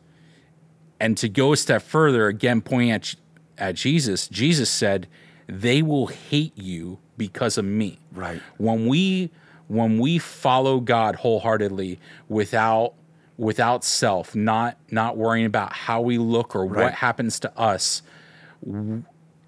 And 1.00 1.18
to 1.18 1.30
go 1.30 1.54
a 1.54 1.58
step 1.58 1.82
further 1.82 2.28
again 2.28 2.62
pointing 2.62 2.92
at, 2.92 3.16
at 3.58 3.76
jesus 3.76 4.28
jesus 4.28 4.70
said 4.70 5.08
they 5.48 5.82
will 5.82 6.08
hate 6.08 6.58
you 6.58 7.00
because 7.18 7.58
of 7.58 7.66
me. 7.66 8.00
Right. 8.12 8.42
When 8.58 8.88
we 8.88 9.32
when 9.68 10.00
we 10.00 10.18
follow 10.18 10.80
god 10.80 11.16
wholeheartedly 11.16 12.00
without 12.28 12.94
without 13.38 13.84
self, 13.84 14.36
not 14.36 14.78
not 14.90 15.18
worrying 15.18 15.46
about 15.46 15.74
how 15.74 16.02
we 16.02 16.18
look 16.18 16.56
or 16.56 16.66
right. 16.66 16.86
what 16.86 16.94
happens 16.94 17.40
to 17.42 17.58
us, 17.58 18.02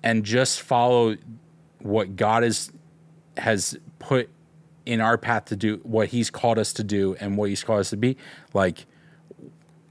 and 0.03 0.23
just 0.23 0.61
follow 0.61 1.15
what 1.79 2.15
God 2.15 2.43
is 2.43 2.71
has 3.37 3.77
put 3.99 4.29
in 4.85 5.01
our 5.01 5.17
path 5.17 5.45
to 5.45 5.55
do, 5.55 5.79
what 5.83 6.09
He's 6.09 6.29
called 6.29 6.59
us 6.59 6.73
to 6.73 6.83
do, 6.83 7.15
and 7.19 7.37
what 7.37 7.49
He's 7.49 7.63
called 7.63 7.79
us 7.79 7.89
to 7.89 7.97
be. 7.97 8.17
Like 8.53 8.85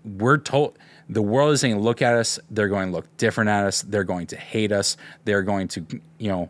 we're 0.05 0.39
told, 0.39 0.79
the 1.09 1.23
world 1.23 1.53
is 1.53 1.61
saying, 1.61 1.79
look 1.81 2.01
at 2.01 2.15
us. 2.15 2.39
They're 2.51 2.69
going 2.69 2.89
to 2.89 2.95
look 2.95 3.17
different 3.17 3.51
at 3.51 3.65
us. 3.65 3.83
They're 3.83 4.05
going 4.05 4.29
to 4.29 4.37
hate 4.37 4.73
us. 4.73 4.97
They're 5.25 5.43
going 5.43 5.69
to, 5.69 5.87
you 6.19 6.29
know. 6.29 6.49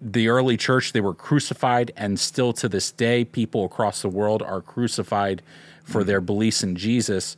The 0.00 0.28
early 0.28 0.56
church, 0.56 0.92
they 0.92 1.00
were 1.00 1.12
crucified, 1.12 1.90
and 1.96 2.20
still 2.20 2.52
to 2.52 2.68
this 2.68 2.92
day, 2.92 3.24
people 3.24 3.64
across 3.64 4.00
the 4.00 4.08
world 4.08 4.42
are 4.42 4.62
crucified 4.62 5.42
for 5.88 6.04
their 6.04 6.20
beliefs 6.20 6.62
in 6.62 6.76
Jesus, 6.76 7.36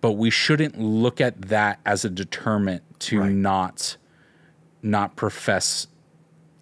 but 0.00 0.12
we 0.12 0.30
shouldn't 0.30 0.80
look 0.80 1.20
at 1.20 1.40
that 1.42 1.78
as 1.84 2.04
a 2.04 2.10
deterrent 2.10 2.82
to 3.00 3.20
right. 3.20 3.32
not 3.32 3.96
not 4.82 5.16
profess 5.16 5.86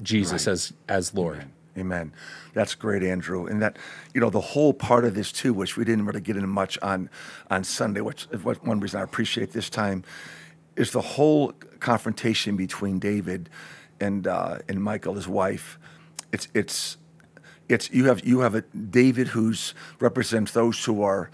Jesus 0.02 0.46
right. 0.46 0.52
as 0.52 0.72
as 0.88 1.14
Lord. 1.14 1.37
Amen. 1.37 1.52
Amen. 1.78 2.12
That's 2.52 2.74
great, 2.74 3.02
Andrew. 3.02 3.46
And 3.46 3.62
that, 3.62 3.78
you 4.12 4.20
know, 4.20 4.28
the 4.28 4.40
whole 4.40 4.74
part 4.74 5.06
of 5.06 5.14
this 5.14 5.32
too, 5.32 5.54
which 5.54 5.76
we 5.76 5.85
didn't 5.85 6.04
really 6.04 6.20
get 6.20 6.37
into 6.37 6.48
much 6.48 6.78
on 6.82 7.08
on 7.50 7.64
Sunday, 7.64 8.00
which 8.00 8.26
is 8.30 8.44
one 8.44 8.80
reason 8.80 9.00
I 9.00 9.04
appreciate 9.04 9.52
this 9.52 9.70
time, 9.70 10.04
is 10.76 10.90
the 10.90 11.00
whole 11.00 11.52
confrontation 11.80 12.56
between 12.56 12.98
David 12.98 13.48
and 14.00 14.26
uh, 14.26 14.58
and 14.68 14.82
Michal, 14.82 15.14
his 15.14 15.28
wife. 15.28 15.78
It's 16.32 16.48
it's 16.52 16.96
it's 17.72 17.90
you 17.90 18.06
have 18.06 18.24
you 18.24 18.40
have 18.40 18.54
a 18.54 18.62
David 18.62 19.28
who's 19.28 19.74
represents 20.00 20.52
those 20.52 20.85
who 20.85 21.02
are 21.02 21.30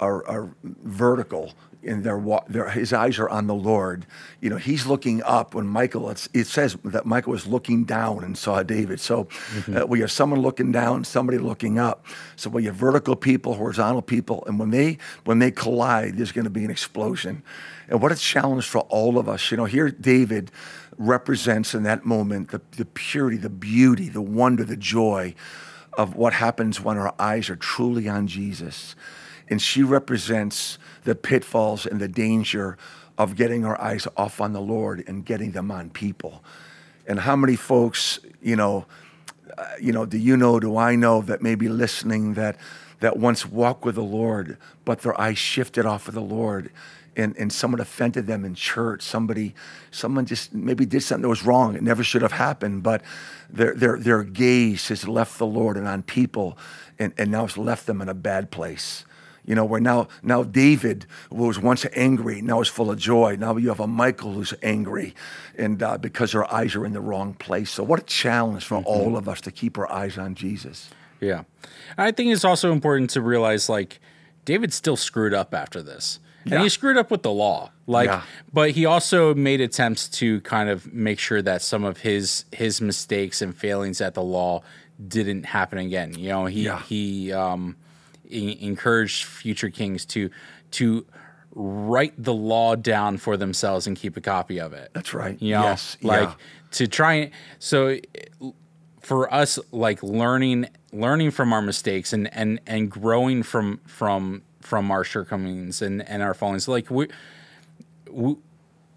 are, 0.00 0.26
are 0.26 0.48
vertical 0.62 1.52
in 1.82 2.02
their, 2.02 2.22
their 2.48 2.68
his 2.68 2.92
eyes 2.92 3.18
are 3.18 3.28
on 3.28 3.46
the 3.46 3.54
Lord. 3.54 4.06
You 4.40 4.50
know, 4.50 4.56
he's 4.56 4.86
looking 4.86 5.22
up 5.22 5.54
when 5.54 5.70
Michal. 5.70 6.10
it 6.10 6.46
says 6.46 6.76
that 6.84 7.06
Michal 7.06 7.32
was 7.32 7.46
looking 7.46 7.84
down 7.84 8.22
and 8.22 8.36
saw 8.36 8.62
David. 8.62 9.00
So 9.00 9.24
mm-hmm. 9.24 9.76
uh, 9.76 9.86
we 9.86 10.00
have 10.00 10.12
someone 10.12 10.40
looking 10.40 10.72
down, 10.72 11.04
somebody 11.04 11.38
looking 11.38 11.78
up. 11.78 12.04
So 12.36 12.50
we 12.50 12.64
have 12.66 12.74
vertical 12.74 13.16
people, 13.16 13.54
horizontal 13.54 14.02
people, 14.02 14.44
and 14.46 14.58
when 14.58 14.70
they 14.70 14.98
when 15.24 15.38
they 15.38 15.50
collide, 15.50 16.16
there's 16.16 16.32
going 16.32 16.44
to 16.44 16.50
be 16.50 16.64
an 16.64 16.70
explosion. 16.70 17.42
And 17.88 18.02
what 18.02 18.12
a 18.12 18.16
challenge 18.16 18.66
for 18.66 18.80
all 18.82 19.18
of 19.18 19.28
us. 19.28 19.50
You 19.50 19.56
know, 19.56 19.64
here 19.64 19.90
David 19.90 20.50
represents 20.98 21.74
in 21.74 21.84
that 21.84 22.04
moment 22.04 22.50
the, 22.50 22.60
the 22.72 22.84
purity, 22.84 23.38
the 23.38 23.48
beauty, 23.48 24.08
the 24.10 24.20
wonder, 24.20 24.64
the 24.64 24.76
joy 24.76 25.34
of 26.00 26.16
what 26.16 26.32
happens 26.32 26.80
when 26.80 26.96
our 26.96 27.14
eyes 27.18 27.50
are 27.50 27.56
truly 27.56 28.08
on 28.08 28.26
Jesus. 28.26 28.96
And 29.50 29.60
she 29.60 29.82
represents 29.82 30.78
the 31.04 31.14
pitfalls 31.14 31.84
and 31.84 32.00
the 32.00 32.08
danger 32.08 32.78
of 33.18 33.36
getting 33.36 33.66
our 33.66 33.78
eyes 33.78 34.08
off 34.16 34.40
on 34.40 34.54
the 34.54 34.62
Lord 34.62 35.04
and 35.06 35.26
getting 35.26 35.50
them 35.50 35.70
on 35.70 35.90
people. 35.90 36.42
And 37.06 37.20
how 37.20 37.36
many 37.36 37.54
folks, 37.54 38.18
you 38.40 38.56
know, 38.56 38.86
uh, 39.58 39.66
you 39.78 39.92
know, 39.92 40.06
do 40.06 40.16
you 40.16 40.38
know, 40.38 40.58
do 40.58 40.78
I 40.78 40.96
know 40.96 41.20
that 41.20 41.42
maybe 41.42 41.68
listening 41.68 42.32
that 42.32 42.56
that 43.00 43.18
once 43.18 43.44
walked 43.44 43.84
with 43.84 43.96
the 43.96 44.02
Lord, 44.02 44.56
but 44.86 45.02
their 45.02 45.18
eyes 45.20 45.36
shifted 45.36 45.84
off 45.84 46.08
of 46.08 46.14
the 46.14 46.22
Lord 46.22 46.70
and, 47.16 47.36
and 47.36 47.52
someone 47.52 47.80
offended 47.80 48.26
them 48.26 48.44
in 48.44 48.54
church. 48.54 49.02
Somebody, 49.02 49.54
someone 49.90 50.26
just 50.26 50.54
maybe 50.54 50.86
did 50.86 51.02
something 51.02 51.22
that 51.22 51.28
was 51.28 51.44
wrong. 51.44 51.76
It 51.76 51.82
never 51.82 52.04
should 52.04 52.22
have 52.22 52.32
happened, 52.32 52.82
but 52.82 53.02
their, 53.48 53.74
their, 53.74 53.98
their 53.98 54.22
gaze 54.22 54.88
has 54.88 55.06
left 55.08 55.38
the 55.38 55.46
Lord 55.46 55.76
and 55.76 55.88
on 55.88 56.02
people, 56.02 56.56
and, 56.98 57.12
and 57.18 57.30
now 57.30 57.44
it's 57.44 57.58
left 57.58 57.86
them 57.86 58.00
in 58.00 58.08
a 58.08 58.14
bad 58.14 58.50
place. 58.50 59.04
You 59.44 59.54
know, 59.54 59.64
where 59.64 59.80
now 59.80 60.08
now 60.22 60.42
David 60.42 61.06
was 61.30 61.58
once 61.58 61.86
angry, 61.94 62.42
now 62.42 62.60
is 62.60 62.68
full 62.68 62.90
of 62.90 62.98
joy. 62.98 63.36
Now 63.36 63.56
you 63.56 63.68
have 63.68 63.80
a 63.80 63.88
Michal 63.88 64.34
who's 64.34 64.52
angry, 64.62 65.14
and 65.56 65.82
uh, 65.82 65.96
because 65.96 66.34
our 66.34 66.52
eyes 66.52 66.76
are 66.76 66.84
in 66.84 66.92
the 66.92 67.00
wrong 67.00 67.34
place. 67.34 67.70
So 67.70 67.82
what 67.82 67.98
a 67.98 68.02
challenge 68.02 68.64
for 68.66 68.76
mm-hmm. 68.76 68.86
all 68.86 69.16
of 69.16 69.28
us 69.28 69.40
to 69.40 69.50
keep 69.50 69.78
our 69.78 69.90
eyes 69.90 70.18
on 70.18 70.34
Jesus. 70.34 70.90
Yeah, 71.20 71.44
I 71.96 72.12
think 72.12 72.30
it's 72.32 72.44
also 72.44 72.70
important 72.70 73.10
to 73.10 73.22
realize 73.22 73.68
like 73.68 73.98
David 74.44 74.72
still 74.74 74.96
screwed 74.96 75.34
up 75.34 75.54
after 75.54 75.82
this. 75.82 76.20
Yeah. 76.44 76.54
And 76.54 76.62
he 76.62 76.68
screwed 76.68 76.96
up 76.96 77.10
with 77.10 77.22
the 77.22 77.32
law. 77.32 77.70
Like 77.86 78.08
yeah. 78.08 78.22
but 78.52 78.70
he 78.70 78.86
also 78.86 79.34
made 79.34 79.60
attempts 79.60 80.08
to 80.20 80.40
kind 80.42 80.70
of 80.70 80.92
make 80.92 81.18
sure 81.18 81.42
that 81.42 81.62
some 81.62 81.84
of 81.84 81.98
his 81.98 82.44
his 82.52 82.80
mistakes 82.80 83.42
and 83.42 83.54
failings 83.54 84.00
at 84.00 84.14
the 84.14 84.22
law 84.22 84.62
didn't 85.06 85.44
happen 85.44 85.78
again. 85.78 86.14
You 86.18 86.28
know, 86.28 86.46
he 86.46 86.62
yeah. 86.62 86.82
he 86.82 87.32
um 87.32 87.76
encouraged 88.30 89.24
future 89.24 89.70
kings 89.70 90.04
to 90.06 90.30
to 90.72 91.04
write 91.52 92.14
the 92.16 92.32
law 92.32 92.76
down 92.76 93.18
for 93.18 93.36
themselves 93.36 93.86
and 93.86 93.96
keep 93.96 94.16
a 94.16 94.20
copy 94.20 94.60
of 94.60 94.72
it. 94.72 94.90
That's 94.94 95.12
right. 95.12 95.40
You 95.42 95.54
know, 95.54 95.62
yes. 95.62 95.96
like 96.00 96.30
to 96.72 96.86
try 96.86 97.14
and 97.14 97.30
so 97.58 97.98
for 99.00 99.32
us 99.32 99.58
like 99.72 100.02
learning 100.02 100.68
learning 100.92 101.32
from 101.32 101.52
our 101.52 101.62
mistakes 101.62 102.12
and 102.12 102.32
and 102.34 102.60
and 102.66 102.90
growing 102.90 103.42
from 103.42 103.80
from 103.86 104.42
from 104.60 104.90
our 104.90 105.04
shortcomings 105.04 105.82
and 105.82 106.06
and 106.08 106.22
our 106.22 106.34
fallings 106.34 106.68
like 106.68 106.90
we 106.90 107.08
we, 108.10 108.36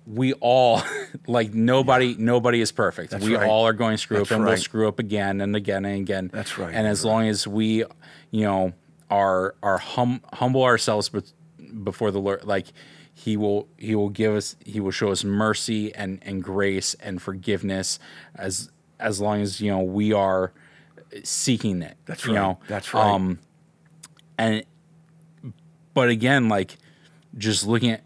we 0.05 0.33
all 0.33 0.81
like 1.27 1.53
nobody 1.53 2.07
yeah. 2.07 2.15
nobody 2.19 2.61
is 2.61 2.71
perfect. 2.71 3.11
That's 3.11 3.25
we 3.25 3.35
right. 3.35 3.49
all 3.49 3.65
are 3.65 3.73
going 3.73 3.93
to 3.93 3.97
screw 3.97 4.17
That's 4.17 4.31
up 4.31 4.35
and 4.35 4.43
right. 4.43 4.51
we'll 4.51 4.57
screw 4.57 4.87
up 4.87 4.99
again 4.99 5.41
and 5.41 5.55
again 5.55 5.85
and 5.85 6.01
again. 6.01 6.29
That's 6.33 6.57
right. 6.57 6.73
And 6.73 6.87
as 6.87 6.99
That's 6.99 7.05
long 7.05 7.27
as 7.27 7.47
we, 7.47 7.85
you 8.31 8.41
know, 8.41 8.73
are 9.09 9.55
are 9.63 9.77
hum, 9.77 10.21
humble 10.33 10.63
ourselves 10.63 11.09
before 11.83 12.11
the 12.11 12.19
Lord, 12.19 12.43
like 12.43 12.67
he 13.13 13.37
will 13.37 13.67
he 13.77 13.95
will 13.95 14.09
give 14.09 14.35
us 14.35 14.55
he 14.65 14.79
will 14.79 14.91
show 14.91 15.11
us 15.11 15.23
mercy 15.23 15.93
and 15.93 16.19
and 16.23 16.43
grace 16.43 16.95
and 16.95 17.21
forgiveness 17.21 17.99
as 18.35 18.69
as 18.99 19.21
long 19.21 19.41
as 19.41 19.61
you 19.61 19.71
know 19.71 19.79
we 19.79 20.13
are 20.13 20.51
seeking 21.23 21.81
it. 21.81 21.97
That's 22.05 22.25
right. 22.25 22.33
You 22.33 22.39
know? 22.39 22.59
That's 22.67 22.93
right. 22.93 23.05
Um, 23.05 23.39
and 24.37 24.63
but 25.93 26.09
again, 26.09 26.49
like 26.49 26.77
just 27.37 27.65
looking 27.65 27.91
at 27.91 28.03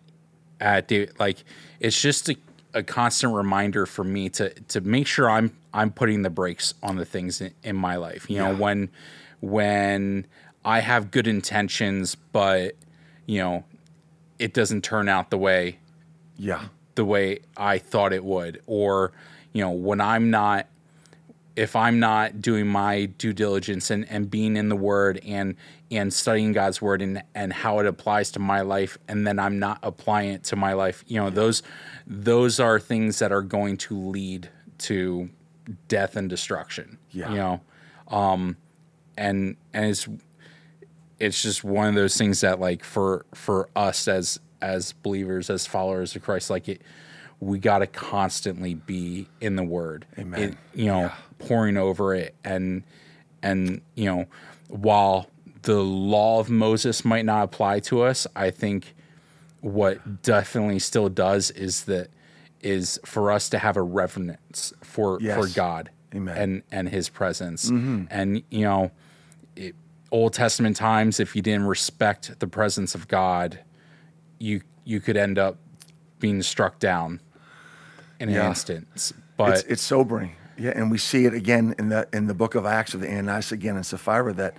at 0.60 0.88
David, 0.88 1.20
like 1.20 1.44
it's 1.80 2.00
just 2.00 2.30
a, 2.30 2.36
a 2.74 2.84
constant 2.84 3.34
reminder 3.34 3.86
for 3.86 4.04
me 4.04 4.30
to 4.30 4.50
to 4.50 4.82
make 4.82 5.08
sure 5.08 5.30
I'm 5.30 5.56
I'm 5.74 5.92
putting 5.92 6.22
the 6.22 6.30
brakes 6.30 6.74
on 6.82 6.96
the 6.96 7.06
things 7.06 7.42
in, 7.42 7.54
in 7.64 7.76
my 7.76 7.96
life. 7.96 8.30
You 8.30 8.40
know, 8.40 8.52
yeah. 8.52 8.58
when 8.58 8.90
when 9.42 10.26
I 10.66 10.80
have 10.80 11.12
good 11.12 11.28
intentions, 11.28 12.16
but 12.16 12.76
you 13.26 13.40
know, 13.40 13.64
it 14.40 14.54
doesn't 14.54 14.84
turn 14.84 15.10
out 15.10 15.30
the 15.30 15.38
way 15.38 15.80
yeah 16.38 16.66
the 16.96 17.06
way 17.06 17.40
I 17.56 17.78
thought 17.78 18.14
it 18.14 18.24
would, 18.24 18.62
or 18.66 19.12
you 19.54 19.62
know, 19.62 19.72
when 19.72 20.02
I'm 20.02 20.30
not 20.30 20.68
if 21.58 21.76
I'm 21.76 22.00
not 22.00 22.40
doing 22.40 22.68
my 22.68 23.06
due 23.06 23.34
diligence 23.34 23.90
and, 23.90 24.08
and 24.12 24.30
being 24.30 24.56
in 24.56 24.70
the 24.70 24.76
word 24.76 25.20
and 25.26 25.56
and 25.90 26.14
studying 26.14 26.52
God's 26.52 26.82
word 26.82 27.02
and, 27.02 27.24
and 27.34 27.52
how 27.52 27.80
it 27.80 27.88
applies 27.88 28.32
to 28.34 28.40
my 28.40 28.62
life 28.62 28.98
and 29.08 29.26
then 29.26 29.40
I'm 29.40 29.58
not 29.58 29.80
applying 29.82 30.30
it 30.34 30.44
to 30.46 30.56
my 30.56 30.74
life, 30.74 31.04
you 31.08 31.20
know, 31.20 31.32
those 31.32 31.64
those 32.06 32.60
are 32.60 32.80
things 32.80 33.20
that 33.20 33.32
are 33.32 33.42
going 33.42 33.78
to 33.78 34.00
lead 34.00 34.50
to 34.80 35.30
death 35.88 36.16
and 36.16 36.30
destruction. 36.30 37.00
Yeah. 37.10 37.30
You 37.32 37.36
know. 37.38 37.62
Um 38.08 38.58
and 39.18 39.58
and 39.74 39.86
it's 39.86 40.08
it's 41.20 41.42
just 41.42 41.64
one 41.64 41.88
of 41.88 41.96
those 41.96 42.16
things 42.16 42.42
that 42.42 42.60
like 42.60 42.84
for 42.84 43.26
for 43.34 43.68
us 43.76 44.08
as 44.08 44.40
as 44.62 44.94
believers 44.94 45.50
as 45.50 45.66
followers 45.66 46.16
of 46.16 46.22
Christ 46.22 46.52
like 46.52 46.70
it 46.70 46.84
we 47.40 47.60
got 47.60 47.80
to 47.80 47.88
constantly 47.88 48.74
be 48.74 49.28
in 49.42 49.56
the 49.56 49.64
word 49.64 50.06
amen 50.18 50.42
it, 50.42 50.58
you 50.74 50.88
know 50.88 51.02
yeah. 51.02 51.16
Pouring 51.40 51.78
over 51.78 52.14
it 52.14 52.36
and 52.44 52.84
and 53.42 53.82
you 53.96 54.06
know 54.06 54.26
while 54.68 55.30
the 55.64 55.82
law 55.82 56.40
of 56.40 56.50
Moses 56.50 57.06
might 57.06 57.26
not 57.26 57.44
apply 57.44 57.80
to 57.82 58.02
us 58.02 58.28
I 58.36 58.50
think 58.50 58.96
what 59.62 60.22
definitely 60.22 60.80
still 60.80 61.10
does 61.10 61.52
is 61.52 61.86
that 61.86 62.10
is 62.62 63.00
for 63.06 63.32
us 63.32 63.50
to 63.50 63.60
have 63.60 63.78
a 63.78 63.82
reverence 63.82 64.74
for 64.84 65.20
yes. 65.22 65.38
for 65.38 65.54
God 65.56 65.90
amen 66.14 66.38
and 66.38 66.64
and 66.72 66.90
his 66.90 67.10
presence 67.10 67.70
mm-hmm. 67.70 68.06
and 68.10 68.44
you 68.50 68.64
know 68.64 68.92
it, 69.56 69.76
Old 70.12 70.34
Testament 70.34 70.76
times, 70.76 71.20
if 71.20 71.36
you 71.36 71.42
didn't 71.42 71.66
respect 71.66 72.40
the 72.40 72.48
presence 72.48 72.96
of 72.96 73.08
God, 73.08 73.60
you 74.40 74.62
you 74.86 75.00
could 75.00 75.18
end 75.18 75.38
up 75.38 75.58
being 76.20 76.42
struck 76.42 76.80
down 76.80 77.20
in 78.20 78.30
yeah. 78.30 78.42
an 78.42 78.48
instant. 78.48 79.12
But 79.36 79.60
it's, 79.60 79.64
it's, 79.64 79.82
sobering, 79.82 80.36
yeah. 80.58 80.72
And 80.76 80.92
we 80.92 80.98
see 80.98 81.26
it 81.26 81.34
again 81.34 81.76
in 81.78 81.90
the 81.90 82.08
in 82.14 82.28
the 82.28 82.34
book 82.34 82.56
of 82.56 82.66
Acts 82.66 82.94
of 82.94 83.02
the 83.02 83.10
Ananias 83.10 83.52
again 83.52 83.76
and 83.76 83.86
Sapphira 83.86 84.34
that. 84.34 84.56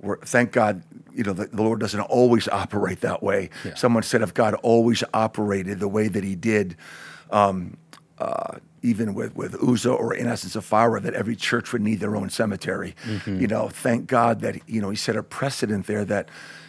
We're, 0.00 0.18
thank 0.18 0.52
God, 0.52 0.82
you 1.14 1.24
know, 1.24 1.32
the, 1.32 1.46
the, 1.46 1.62
Lord 1.62 1.80
doesn't 1.80 2.00
always 2.00 2.46
operate 2.48 3.00
that 3.00 3.22
way. 3.22 3.48
Yeah. 3.64 3.72
Someone 3.74 4.02
said, 4.02 4.20
if 4.20 4.34
God 4.34 4.52
always 4.56 5.02
operated 5.14 5.80
the 5.80 5.88
way 5.88 6.08
that 6.08 6.22
He 6.22 6.34
did, 6.34 6.76
um, 7.30 7.78
uh, 8.18 8.58
even 8.84 9.14
with, 9.14 9.34
with 9.34 9.56
Uzzah 9.62 9.92
or 9.92 10.14
in 10.14 10.26
essence 10.26 10.52
Sapphira, 10.52 11.00
that 11.00 11.14
every 11.14 11.34
church 11.34 11.72
would 11.72 11.80
need 11.80 12.00
their 12.00 12.16
own 12.16 12.28
cemetery. 12.28 12.94
Mm-hmm. 13.04 13.40
You 13.40 13.46
know, 13.46 13.68
thank 13.68 14.06
God 14.06 14.40
that, 14.42 14.68
you 14.68 14.82
know, 14.82 14.90
he 14.90 14.96
set 14.96 15.16
a 15.16 15.22
precedent 15.22 15.86
there 15.86 16.04
that 16.04 16.28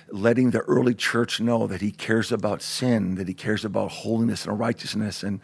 letting 0.09 0.51
the 0.51 0.61
early 0.61 0.95
church 0.95 1.41
know 1.41 1.67
that 1.67 1.81
he 1.81 1.91
cares 1.91 2.31
about 2.31 2.61
sin, 2.61 3.15
that 3.15 3.27
he 3.27 3.33
cares 3.33 3.65
about 3.65 3.91
holiness 3.91 4.45
and 4.45 4.57
righteousness. 4.57 5.23
And 5.23 5.41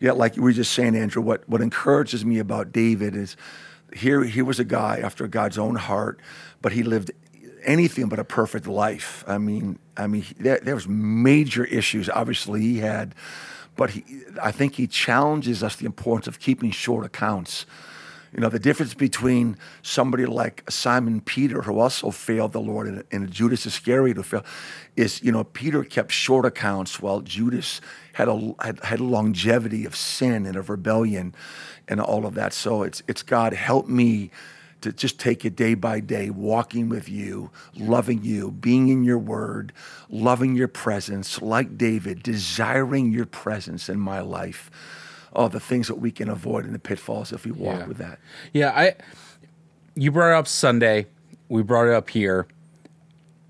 yet, 0.00 0.16
like 0.16 0.36
we 0.36 0.42
were 0.42 0.52
just 0.52 0.72
saying, 0.72 0.96
Andrew, 0.96 1.22
what, 1.22 1.48
what 1.48 1.60
encourages 1.60 2.24
me 2.24 2.38
about 2.38 2.72
David 2.72 3.14
is 3.14 3.36
here 3.94 4.22
he 4.24 4.42
was 4.42 4.58
a 4.58 4.64
guy 4.64 5.00
after 5.02 5.26
God's 5.26 5.58
own 5.58 5.76
heart, 5.76 6.20
but 6.60 6.72
he 6.72 6.82
lived 6.82 7.10
anything 7.64 8.08
but 8.08 8.18
a 8.18 8.24
perfect 8.24 8.66
life. 8.66 9.24
I 9.26 9.38
mean, 9.38 9.78
I 9.96 10.06
mean, 10.06 10.24
there, 10.38 10.60
there 10.62 10.74
was 10.74 10.86
major 10.86 11.64
issues. 11.64 12.08
Obviously, 12.08 12.60
he 12.60 12.78
had 12.78 13.14
but 13.78 13.90
he, 13.90 14.04
I 14.42 14.50
think 14.50 14.74
he 14.74 14.88
challenges 14.88 15.62
us 15.62 15.76
the 15.76 15.86
importance 15.86 16.26
of 16.26 16.40
keeping 16.40 16.72
short 16.72 17.06
accounts. 17.06 17.64
You 18.32 18.40
know, 18.40 18.48
the 18.50 18.58
difference 18.58 18.92
between 18.92 19.56
somebody 19.82 20.26
like 20.26 20.70
Simon 20.70 21.20
Peter, 21.20 21.62
who 21.62 21.78
also 21.78 22.10
failed 22.10 22.52
the 22.52 22.60
Lord, 22.60 23.06
and, 23.10 23.30
Judas 23.30 23.64
Iscariot, 23.64 24.16
who 24.16 24.22
failed, 24.22 24.44
is, 24.96 25.22
you 25.22 25.32
know, 25.32 25.44
Peter 25.44 25.82
kept 25.82 26.12
short 26.12 26.44
accounts 26.44 27.00
while 27.00 27.20
Judas 27.20 27.80
had 28.12 28.28
a, 28.28 28.54
had, 28.60 28.80
had 28.84 29.00
a 29.00 29.04
longevity 29.04 29.86
of 29.86 29.96
sin 29.96 30.44
and 30.44 30.56
of 30.56 30.68
rebellion 30.68 31.34
and 31.88 32.00
all 32.00 32.26
of 32.26 32.34
that. 32.34 32.52
So 32.52 32.82
it's, 32.82 33.02
it's 33.08 33.22
God, 33.22 33.54
help 33.54 33.88
me 33.88 34.30
to 34.80 34.92
just 34.92 35.18
take 35.18 35.44
it 35.44 35.56
day 35.56 35.74
by 35.74 36.00
day, 36.00 36.30
walking 36.30 36.88
with 36.88 37.08
you, 37.08 37.50
loving 37.76 38.22
you, 38.22 38.50
being 38.50 38.88
in 38.88 39.02
your 39.04 39.18
word, 39.18 39.72
loving 40.08 40.54
your 40.54 40.68
presence, 40.68 41.42
like 41.42 41.76
David, 41.76 42.22
desiring 42.22 43.12
your 43.12 43.26
presence 43.26 43.88
in 43.88 43.98
my 43.98 44.20
life. 44.20 44.70
All 45.32 45.48
the 45.48 45.60
things 45.60 45.88
that 45.88 45.96
we 45.96 46.10
can 46.10 46.28
avoid 46.28 46.64
in 46.64 46.72
the 46.72 46.78
pitfalls 46.78 47.32
if 47.32 47.44
we 47.44 47.52
walk 47.52 47.80
yeah. 47.80 47.86
with 47.86 47.98
that. 47.98 48.18
Yeah, 48.52 48.70
I 48.70 48.94
you 49.94 50.10
brought 50.10 50.30
it 50.30 50.38
up 50.38 50.48
Sunday. 50.48 51.06
We 51.48 51.62
brought 51.62 51.86
it 51.86 51.94
up 51.94 52.10
here. 52.10 52.46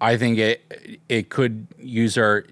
I 0.01 0.17
think 0.17 0.39
it 0.39 1.01
it 1.09 1.29
could 1.31 1.67
use 1.79 2.19
our 2.19 2.45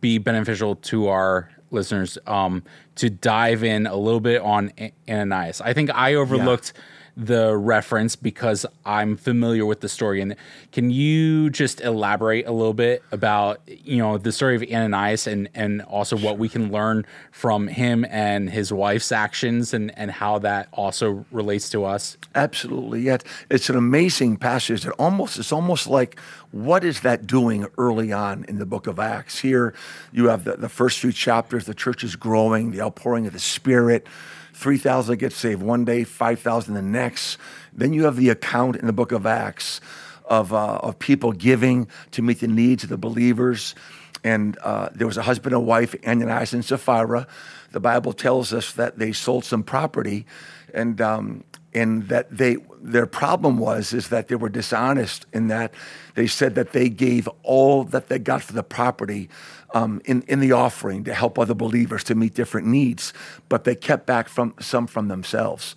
be 0.00 0.18
beneficial 0.18 0.76
to 0.76 1.08
our 1.08 1.50
listeners 1.70 2.16
um, 2.26 2.62
to 2.96 3.10
dive 3.10 3.64
in 3.64 3.86
a 3.86 3.96
little 3.96 4.20
bit 4.20 4.40
on 4.40 4.72
Ananias. 5.08 5.60
I 5.60 5.72
think 5.72 5.90
I 5.94 6.14
overlooked 6.14 6.72
yeah 6.74 6.80
the 7.16 7.56
reference 7.56 8.16
because 8.16 8.66
I'm 8.84 9.16
familiar 9.16 9.64
with 9.64 9.80
the 9.80 9.88
story. 9.88 10.20
And 10.20 10.34
can 10.72 10.90
you 10.90 11.48
just 11.50 11.80
elaborate 11.80 12.46
a 12.46 12.52
little 12.52 12.74
bit 12.74 13.02
about 13.12 13.60
you 13.66 13.98
know 13.98 14.18
the 14.18 14.32
story 14.32 14.56
of 14.56 14.62
Ananias 14.62 15.26
and 15.26 15.48
and 15.54 15.82
also 15.82 16.16
what 16.16 16.38
we 16.38 16.48
can 16.48 16.72
learn 16.72 17.06
from 17.30 17.68
him 17.68 18.04
and 18.10 18.50
his 18.50 18.72
wife's 18.72 19.12
actions 19.12 19.72
and 19.72 19.96
and 19.96 20.10
how 20.10 20.38
that 20.40 20.68
also 20.72 21.24
relates 21.30 21.70
to 21.70 21.84
us? 21.84 22.16
Absolutely. 22.34 23.02
Yet 23.02 23.22
it's 23.48 23.70
an 23.70 23.76
amazing 23.76 24.36
passage. 24.36 24.84
It 24.84 24.92
almost 24.98 25.38
it's 25.38 25.52
almost 25.52 25.86
like 25.86 26.18
what 26.50 26.84
is 26.84 27.00
that 27.00 27.26
doing 27.26 27.66
early 27.78 28.12
on 28.12 28.44
in 28.48 28.58
the 28.58 28.66
book 28.66 28.86
of 28.86 28.98
Acts? 28.98 29.38
Here 29.38 29.74
you 30.12 30.28
have 30.28 30.44
the, 30.44 30.56
the 30.56 30.68
first 30.68 30.98
few 30.98 31.12
chapters, 31.12 31.66
the 31.66 31.74
church 31.74 32.02
is 32.02 32.16
growing, 32.16 32.70
the 32.70 32.80
outpouring 32.80 33.26
of 33.26 33.32
the 33.32 33.40
Spirit 33.40 34.06
3,000 34.54 35.18
get 35.18 35.32
saved 35.32 35.62
one 35.62 35.84
day, 35.84 36.04
5,000 36.04 36.74
the 36.74 36.82
next. 36.82 37.38
Then 37.72 37.92
you 37.92 38.04
have 38.04 38.16
the 38.16 38.30
account 38.30 38.76
in 38.76 38.86
the 38.86 38.92
book 38.92 39.12
of 39.12 39.26
Acts 39.26 39.80
of, 40.24 40.52
uh, 40.52 40.76
of 40.76 40.98
people 40.98 41.32
giving 41.32 41.88
to 42.12 42.22
meet 42.22 42.40
the 42.40 42.48
needs 42.48 42.84
of 42.84 42.88
the 42.88 42.96
believers. 42.96 43.74
And 44.22 44.56
uh, 44.62 44.88
there 44.94 45.06
was 45.06 45.18
a 45.18 45.22
husband 45.22 45.54
and 45.54 45.66
wife, 45.66 45.94
Ananias 46.06 46.54
and 46.54 46.64
Sapphira. 46.64 47.26
The 47.72 47.80
Bible 47.80 48.12
tells 48.12 48.52
us 48.52 48.72
that 48.72 48.98
they 48.98 49.12
sold 49.12 49.44
some 49.44 49.62
property, 49.62 50.26
and 50.72 51.00
um, 51.00 51.44
and 51.74 52.08
that 52.08 52.30
they 52.30 52.56
their 52.80 53.06
problem 53.06 53.58
was 53.58 53.92
is 53.92 54.08
that 54.08 54.28
they 54.28 54.36
were 54.36 54.48
dishonest 54.48 55.26
in 55.32 55.48
that 55.48 55.72
they 56.14 56.26
said 56.26 56.54
that 56.54 56.72
they 56.72 56.88
gave 56.88 57.28
all 57.42 57.84
that 57.84 58.08
they 58.08 58.18
got 58.18 58.42
for 58.42 58.52
the 58.52 58.62
property 58.62 59.28
um, 59.74 60.00
in 60.04 60.22
in 60.22 60.40
the 60.40 60.52
offering 60.52 61.04
to 61.04 61.12
help 61.12 61.38
other 61.38 61.54
believers 61.54 62.04
to 62.04 62.14
meet 62.14 62.34
different 62.34 62.66
needs, 62.66 63.12
but 63.48 63.64
they 63.64 63.74
kept 63.74 64.06
back 64.06 64.28
from 64.28 64.54
some 64.60 64.86
from 64.86 65.08
themselves. 65.08 65.74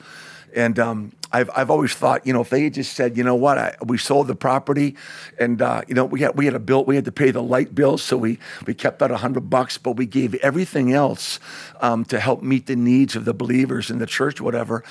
And 0.56 0.80
um, 0.80 1.12
I've, 1.32 1.50
I've 1.56 1.70
always 1.70 1.94
thought, 1.94 2.26
you 2.26 2.32
know, 2.32 2.42
if 2.42 2.50
they 2.50 2.70
just 2.70 2.94
said, 2.94 3.18
you 3.18 3.24
know 3.24 3.36
what, 3.36 3.58
I, 3.58 3.76
we 3.86 3.98
sold 3.98 4.28
the 4.28 4.36
property, 4.36 4.96
and 5.38 5.62
uh, 5.62 5.82
you 5.88 5.94
know, 5.94 6.06
we 6.06 6.22
had 6.22 6.38
we 6.38 6.46
had 6.46 6.56
a 6.56 6.60
bill, 6.60 6.86
we 6.86 6.96
had 6.96 7.06
to 7.06 7.12
pay 7.12 7.32
the 7.32 7.44
light 7.44 7.76
bill, 7.76 7.98
so 7.98 8.18
we 8.18 8.40
we 8.66 8.74
kept 8.74 9.00
that 9.00 9.12
hundred 9.12 9.50
bucks, 9.50 9.78
but 9.78 9.94
we 9.98 10.06
gave 10.06 10.36
everything 10.36 10.94
else 10.94 11.40
um, 11.82 12.06
to 12.06 12.20
help 12.20 12.42
meet 12.42 12.68
the 12.68 12.76
needs 12.76 13.16
of 13.16 13.26
the 13.26 13.34
believers 13.34 13.90
in 13.90 13.98
the 13.98 14.06
church, 14.06 14.40
whatever. 14.40 14.84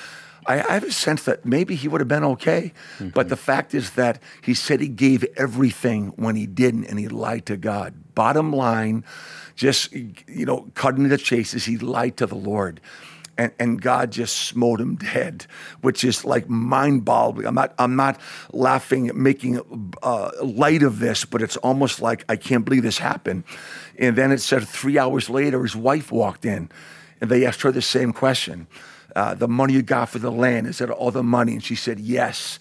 I, 0.47 0.61
I 0.61 0.73
have 0.73 0.83
a 0.83 0.91
sense 0.91 1.23
that 1.23 1.45
maybe 1.45 1.75
he 1.75 1.87
would 1.87 2.01
have 2.01 2.07
been 2.07 2.23
okay, 2.23 2.73
mm-hmm. 2.95 3.09
but 3.09 3.29
the 3.29 3.35
fact 3.35 3.73
is 3.73 3.91
that 3.91 4.21
he 4.41 4.53
said 4.53 4.79
he 4.79 4.87
gave 4.87 5.23
everything 5.35 6.13
when 6.15 6.35
he 6.35 6.45
didn't, 6.45 6.85
and 6.85 6.97
he 6.99 7.07
lied 7.07 7.45
to 7.47 7.57
God. 7.57 7.93
Bottom 8.15 8.51
line, 8.53 9.03
just 9.55 9.91
you 9.91 10.45
know, 10.45 10.69
cutting 10.73 11.03
to 11.03 11.09
the 11.09 11.17
chase 11.17 11.53
is 11.53 11.65
he 11.65 11.77
lied 11.77 12.17
to 12.17 12.25
the 12.25 12.35
Lord 12.35 12.81
and, 13.37 13.51
and 13.59 13.81
God 13.81 14.11
just 14.11 14.37
smote 14.37 14.81
him 14.81 14.95
dead, 14.95 15.45
which 15.81 16.03
is 16.03 16.25
like 16.25 16.49
mind-boggling. 16.49 17.45
I'm 17.45 17.55
not 17.55 17.73
I'm 17.77 17.95
not 17.95 18.19
laughing, 18.51 19.11
making 19.13 19.61
uh, 20.01 20.31
light 20.41 20.83
of 20.83 20.99
this, 20.99 21.25
but 21.25 21.41
it's 21.41 21.57
almost 21.57 22.01
like 22.01 22.25
I 22.29 22.35
can't 22.35 22.65
believe 22.65 22.83
this 22.83 22.97
happened. 22.97 23.43
And 23.97 24.15
then 24.15 24.31
it 24.31 24.39
said 24.39 24.67
three 24.67 24.97
hours 24.97 25.29
later, 25.29 25.61
his 25.61 25.75
wife 25.75 26.11
walked 26.11 26.45
in, 26.45 26.69
and 27.21 27.29
they 27.29 27.45
asked 27.45 27.61
her 27.61 27.71
the 27.71 27.81
same 27.81 28.11
question: 28.11 28.67
uh, 29.17 29.33
"The 29.33 29.47
money 29.47 29.73
you 29.73 29.81
got 29.81 30.09
for 30.09 30.19
the 30.19 30.31
land 30.31 30.67
is 30.67 30.77
that 30.77 30.89
all 30.89 31.11
the 31.11 31.23
money?" 31.23 31.53
And 31.53 31.63
she 31.63 31.75
said, 31.75 31.99
"Yes." 31.99 32.59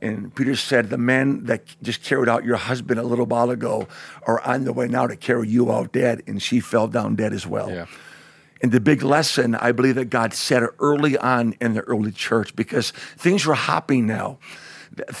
And 0.00 0.34
Peter 0.34 0.54
said, 0.54 0.90
The 0.90 0.98
men 0.98 1.44
that 1.44 1.62
just 1.82 2.02
carried 2.02 2.28
out 2.28 2.44
your 2.44 2.56
husband 2.56 3.00
a 3.00 3.02
little 3.02 3.26
while 3.26 3.50
ago 3.50 3.88
are 4.26 4.40
on 4.42 4.64
the 4.64 4.72
way 4.72 4.86
now 4.86 5.06
to 5.06 5.16
carry 5.16 5.48
you 5.48 5.72
out 5.72 5.92
dead. 5.92 6.22
And 6.26 6.40
she 6.40 6.60
fell 6.60 6.86
down 6.86 7.16
dead 7.16 7.32
as 7.32 7.46
well. 7.46 7.70
Yeah. 7.70 7.86
And 8.62 8.72
the 8.72 8.80
big 8.80 9.02
lesson 9.02 9.54
I 9.54 9.72
believe 9.72 9.94
that 9.96 10.06
God 10.06 10.34
said 10.34 10.64
early 10.80 11.16
on 11.16 11.54
in 11.60 11.74
the 11.74 11.82
early 11.82 12.12
church 12.12 12.56
because 12.56 12.90
things 12.90 13.46
were 13.46 13.54
happening 13.54 14.06
now. 14.06 14.38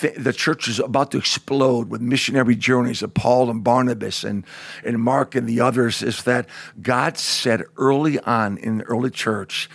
The 0.00 0.32
church 0.36 0.66
is 0.66 0.80
about 0.80 1.12
to 1.12 1.18
explode 1.18 1.88
with 1.88 2.00
missionary 2.00 2.56
journeys 2.56 3.00
of 3.02 3.14
Paul 3.14 3.48
and 3.48 3.62
Barnabas 3.62 4.24
and, 4.24 4.44
and 4.82 5.00
Mark 5.00 5.36
and 5.36 5.46
the 5.46 5.60
others. 5.60 6.02
Is 6.02 6.24
that 6.24 6.48
God 6.82 7.16
said 7.16 7.62
early 7.76 8.18
on 8.20 8.58
in 8.58 8.78
the 8.78 8.84
early 8.84 9.10
church, 9.10 9.70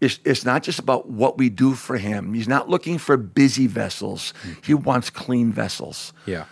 it's, 0.00 0.18
it's 0.24 0.44
not 0.44 0.62
just 0.62 0.78
about 0.78 1.08
what 1.08 1.38
we 1.38 1.48
do 1.48 1.74
for 1.74 1.96
Him. 1.96 2.34
He's 2.34 2.48
not 2.48 2.68
looking 2.68 2.98
for 2.98 3.16
busy 3.16 3.66
vessels, 3.66 4.32
mm-hmm. 4.42 4.60
He 4.64 4.74
wants 4.74 5.10
clean 5.10 5.52
vessels. 5.52 6.12
Yeah. 6.26 6.46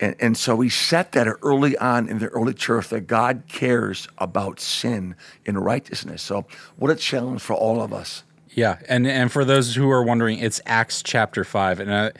And, 0.00 0.16
and 0.18 0.36
so 0.36 0.60
he 0.60 0.68
set 0.68 1.12
that 1.12 1.28
early 1.42 1.76
on 1.78 2.08
in 2.08 2.18
the 2.18 2.26
early 2.28 2.52
church 2.52 2.88
that 2.88 3.02
God 3.02 3.44
cares 3.48 4.08
about 4.18 4.58
sin 4.58 5.14
and 5.46 5.64
righteousness. 5.64 6.20
So, 6.20 6.46
what 6.76 6.90
a 6.90 6.96
challenge 6.96 7.42
for 7.42 7.54
all 7.54 7.80
of 7.80 7.92
us. 7.92 8.24
Yeah, 8.50 8.78
and 8.88 9.06
and 9.06 9.32
for 9.32 9.44
those 9.44 9.74
who 9.74 9.90
are 9.90 10.02
wondering, 10.02 10.38
it's 10.38 10.60
Acts 10.66 11.02
chapter 11.02 11.44
five, 11.44 11.80
and 11.80 11.90
uh, 11.90 12.10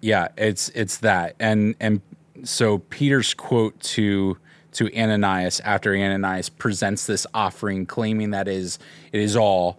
yeah, 0.00 0.28
it's 0.36 0.70
it's 0.70 0.98
that, 0.98 1.36
and 1.38 1.74
and 1.80 2.00
so 2.44 2.78
Peter's 2.78 3.34
quote 3.34 3.78
to 3.80 4.38
to 4.72 4.94
Ananias 4.94 5.60
after 5.60 5.94
Ananias 5.94 6.48
presents 6.48 7.06
this 7.06 7.26
offering, 7.34 7.86
claiming 7.86 8.30
that 8.30 8.48
is 8.48 8.78
it 9.12 9.20
is 9.20 9.36
all 9.36 9.78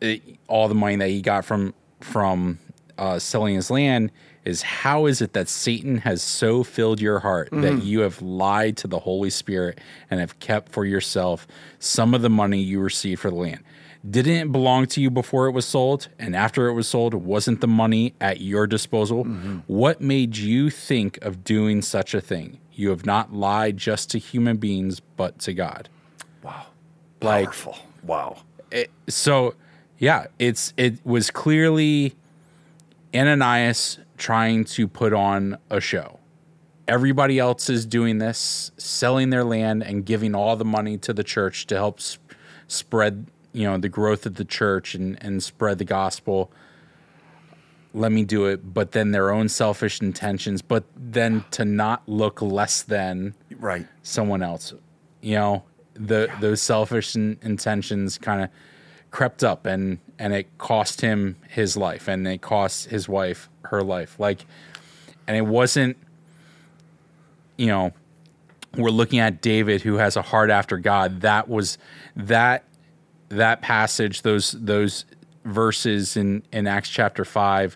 it, 0.00 0.22
all 0.48 0.68
the 0.68 0.74
money 0.74 0.96
that 0.96 1.08
he 1.08 1.22
got 1.22 1.44
from 1.44 1.74
from 2.00 2.58
uh, 2.98 3.18
selling 3.18 3.54
his 3.54 3.70
land 3.70 4.10
is 4.44 4.62
how 4.62 5.06
is 5.06 5.20
it 5.20 5.32
that 5.32 5.48
Satan 5.48 5.98
has 5.98 6.22
so 6.22 6.62
filled 6.62 7.00
your 7.00 7.18
heart 7.18 7.50
mm. 7.50 7.62
that 7.62 7.82
you 7.82 8.00
have 8.00 8.22
lied 8.22 8.76
to 8.78 8.86
the 8.86 9.00
Holy 9.00 9.28
Spirit 9.28 9.80
and 10.08 10.20
have 10.20 10.38
kept 10.38 10.70
for 10.70 10.84
yourself 10.84 11.48
some 11.80 12.14
of 12.14 12.22
the 12.22 12.30
money 12.30 12.60
you 12.60 12.80
received 12.80 13.20
for 13.20 13.30
the 13.30 13.36
land? 13.36 13.64
Didn't 14.08 14.36
it 14.36 14.52
belong 14.52 14.86
to 14.86 15.00
you 15.00 15.10
before 15.10 15.48
it 15.48 15.50
was 15.50 15.66
sold? 15.66 16.08
And 16.16 16.36
after 16.36 16.68
it 16.68 16.74
was 16.74 16.86
sold, 16.86 17.12
wasn't 17.12 17.60
the 17.60 17.66
money 17.66 18.14
at 18.20 18.40
your 18.40 18.68
disposal? 18.68 19.24
Mm-hmm. 19.24 19.58
What 19.66 20.00
made 20.00 20.36
you 20.36 20.70
think 20.70 21.18
of 21.22 21.42
doing 21.42 21.82
such 21.82 22.14
a 22.14 22.20
thing? 22.20 22.60
You 22.72 22.90
have 22.90 23.04
not 23.04 23.32
lied 23.32 23.76
just 23.76 24.10
to 24.10 24.18
human 24.18 24.58
beings, 24.58 25.00
but 25.00 25.40
to 25.40 25.54
God. 25.54 25.88
Wow. 26.44 26.66
Powerful. 27.18 27.72
Like, 27.72 28.04
wow. 28.04 28.36
It, 28.70 28.92
so, 29.08 29.54
yeah, 29.98 30.26
it's 30.38 30.72
it 30.76 31.04
was 31.04 31.30
clearly 31.30 32.14
Ananias 33.14 33.98
trying 34.16 34.64
to 34.64 34.88
put 34.88 35.12
on 35.12 35.58
a 35.70 35.80
show. 35.80 36.18
Everybody 36.88 37.38
else 37.38 37.68
is 37.68 37.84
doing 37.84 38.18
this, 38.18 38.70
selling 38.76 39.30
their 39.30 39.44
land 39.44 39.82
and 39.82 40.04
giving 40.04 40.34
all 40.34 40.56
the 40.56 40.64
money 40.64 40.98
to 40.98 41.12
the 41.12 41.24
church 41.24 41.66
to 41.66 41.74
help 41.74 42.00
sp- 42.00 42.22
spread, 42.68 43.26
you 43.52 43.64
know, 43.64 43.76
the 43.76 43.88
growth 43.88 44.24
of 44.24 44.36
the 44.36 44.44
church 44.44 44.94
and, 44.94 45.20
and 45.22 45.42
spread 45.42 45.78
the 45.78 45.84
gospel. 45.84 46.52
Let 47.92 48.12
me 48.12 48.24
do 48.24 48.44
it, 48.44 48.72
but 48.74 48.92
then 48.92 49.10
their 49.10 49.30
own 49.32 49.48
selfish 49.48 50.00
intentions, 50.00 50.62
but 50.62 50.84
then 50.94 51.44
to 51.52 51.64
not 51.64 52.06
look 52.06 52.40
less 52.42 52.82
than 52.82 53.34
right 53.58 53.86
someone 54.02 54.42
else. 54.42 54.74
You 55.22 55.34
know, 55.34 55.64
the 55.94 56.26
yeah. 56.28 56.40
those 56.40 56.62
selfish 56.62 57.16
in, 57.16 57.38
intentions 57.42 58.18
kind 58.18 58.42
of 58.42 58.50
crept 59.16 59.42
up 59.42 59.64
and 59.64 59.98
and 60.18 60.34
it 60.34 60.46
cost 60.58 61.00
him 61.00 61.36
his 61.48 61.74
life 61.74 62.06
and 62.06 62.28
it 62.28 62.42
cost 62.42 62.90
his 62.90 63.08
wife 63.08 63.48
her 63.62 63.82
life. 63.82 64.20
Like 64.20 64.44
and 65.26 65.34
it 65.34 65.46
wasn't 65.46 65.96
you 67.56 67.68
know 67.68 67.92
we're 68.76 68.90
looking 68.90 69.18
at 69.18 69.40
David 69.40 69.80
who 69.80 69.94
has 69.94 70.16
a 70.16 70.22
heart 70.22 70.50
after 70.50 70.76
God. 70.76 71.22
That 71.22 71.48
was 71.48 71.78
that 72.14 72.64
that 73.30 73.62
passage 73.62 74.20
those 74.20 74.52
those 74.52 75.06
verses 75.46 76.18
in 76.18 76.42
in 76.52 76.66
Acts 76.66 76.90
chapter 76.90 77.24
5 77.24 77.74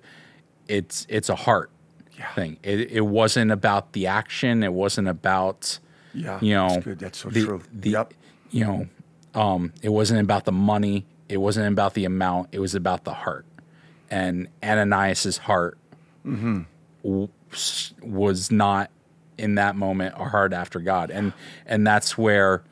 it's 0.69 1.07
it's 1.09 1.31
a 1.31 1.37
heart 1.37 1.71
yeah. 2.19 2.35
thing. 2.35 2.59
It, 2.63 2.91
it 2.91 3.07
wasn't 3.07 3.51
about 3.51 3.95
the 3.95 4.09
action. 4.09 4.63
It 4.63 4.75
wasn't 4.75 5.09
about 5.09 5.79
yeah 6.13 6.39
you 6.43 6.53
know 6.53 6.83
that's 6.85 7.01
that's 7.01 7.19
so 7.19 7.31
the, 7.31 7.45
true. 7.47 7.63
the 7.73 7.91
yep. 7.93 8.13
you 8.51 8.67
know 8.67 8.89
um 9.35 9.73
it 9.81 9.89
wasn't 9.89 10.21
about 10.21 10.45
the 10.45 10.53
money 10.53 11.07
it 11.31 11.37
wasn't 11.37 11.69
about 11.69 11.95
the 11.95 12.05
amount, 12.05 12.49
it 12.53 12.59
was 12.59 12.75
about 12.75 13.05
the 13.05 13.15
heart. 13.15 13.47
And 14.11 14.49
Ananias's 14.63 15.39
heart 15.39 15.79
mm-hmm. 16.27 16.63
w- 17.05 17.29
was 18.03 18.51
not 18.51 18.91
in 19.39 19.55
that 19.55 19.77
moment 19.77 20.15
a 20.19 20.25
heart 20.25 20.53
after 20.53 20.81
God. 20.81 21.11
And 21.11 21.33
and 21.67 21.87
that's 21.87 22.19
where, 22.19 22.65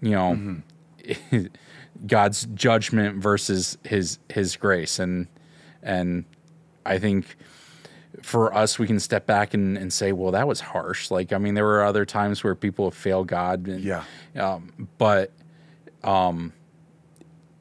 you 0.00 0.10
know, 0.10 0.34
mm-hmm. 0.34 1.46
God's 2.06 2.46
judgment 2.54 3.22
versus 3.22 3.78
his 3.84 4.18
his 4.28 4.56
grace. 4.56 4.98
And 4.98 5.28
and 5.82 6.24
I 6.84 6.98
think 6.98 7.36
for 8.20 8.52
us, 8.54 8.78
we 8.78 8.86
can 8.86 9.00
step 9.00 9.26
back 9.26 9.54
and, 9.54 9.78
and 9.78 9.92
say, 9.92 10.12
well, 10.12 10.32
that 10.32 10.46
was 10.46 10.60
harsh. 10.60 11.10
Like, 11.10 11.32
I 11.32 11.38
mean, 11.38 11.54
there 11.54 11.64
were 11.64 11.84
other 11.84 12.04
times 12.04 12.44
where 12.44 12.54
people 12.54 12.86
have 12.86 12.94
failed 12.94 13.26
God. 13.26 13.66
And, 13.66 13.82
yeah. 13.82 14.04
Um, 14.36 14.88
but 14.98 15.32
um, 16.04 16.52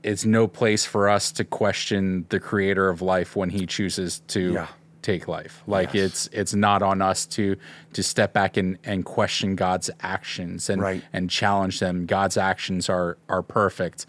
it's 0.03 0.25
no 0.25 0.47
place 0.47 0.85
for 0.85 1.09
us 1.09 1.31
to 1.33 1.43
question 1.43 2.25
the 2.29 2.39
creator 2.39 2.89
of 2.89 3.01
life 3.01 3.35
when 3.35 3.49
he 3.49 3.65
chooses 3.65 4.19
to 4.27 4.53
yeah. 4.53 4.67
take 5.01 5.27
life. 5.27 5.63
Like 5.67 5.93
yes. 5.93 6.05
it's 6.05 6.27
it's 6.27 6.53
not 6.53 6.81
on 6.81 7.01
us 7.01 7.25
to 7.27 7.55
to 7.93 8.03
step 8.03 8.33
back 8.33 8.57
and, 8.57 8.77
and 8.83 9.05
question 9.05 9.55
God's 9.55 9.89
actions 10.01 10.69
and 10.69 10.81
right. 10.81 11.03
and 11.13 11.29
challenge 11.29 11.79
them. 11.79 12.05
God's 12.05 12.37
actions 12.37 12.89
are 12.89 13.17
are 13.29 13.41
perfect. 13.41 14.05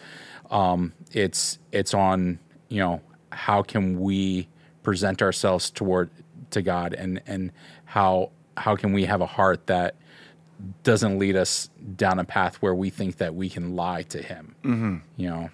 Um, 0.50 0.92
it's 1.12 1.58
it's 1.72 1.94
on 1.94 2.38
you 2.68 2.80
know 2.80 3.00
how 3.30 3.62
can 3.62 4.00
we 4.00 4.48
present 4.82 5.22
ourselves 5.22 5.70
toward 5.70 6.10
to 6.50 6.62
God 6.62 6.94
and 6.94 7.20
and 7.26 7.52
how 7.84 8.30
how 8.56 8.76
can 8.76 8.92
we 8.92 9.04
have 9.04 9.20
a 9.20 9.26
heart 9.26 9.66
that 9.66 9.96
doesn't 10.84 11.18
lead 11.18 11.36
us 11.36 11.70
down 11.96 12.18
a 12.18 12.24
path 12.24 12.56
where 12.56 12.74
we 12.74 12.88
think 12.88 13.16
that 13.16 13.34
we 13.34 13.48
can 13.48 13.74
lie 13.74 14.02
to 14.02 14.22
Him. 14.22 14.54
Mm-hmm. 14.62 14.96
You 15.16 15.28
know. 15.28 15.50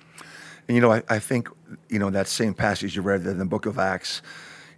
And 0.68 0.74
you 0.74 0.80
know, 0.82 0.92
I, 0.92 1.02
I 1.08 1.18
think, 1.18 1.48
you 1.88 1.98
know, 1.98 2.10
that 2.10 2.28
same 2.28 2.54
passage 2.54 2.94
you 2.94 3.02
read 3.02 3.26
in 3.26 3.38
the 3.38 3.46
book 3.46 3.66
of 3.66 3.78
Acts, 3.78 4.22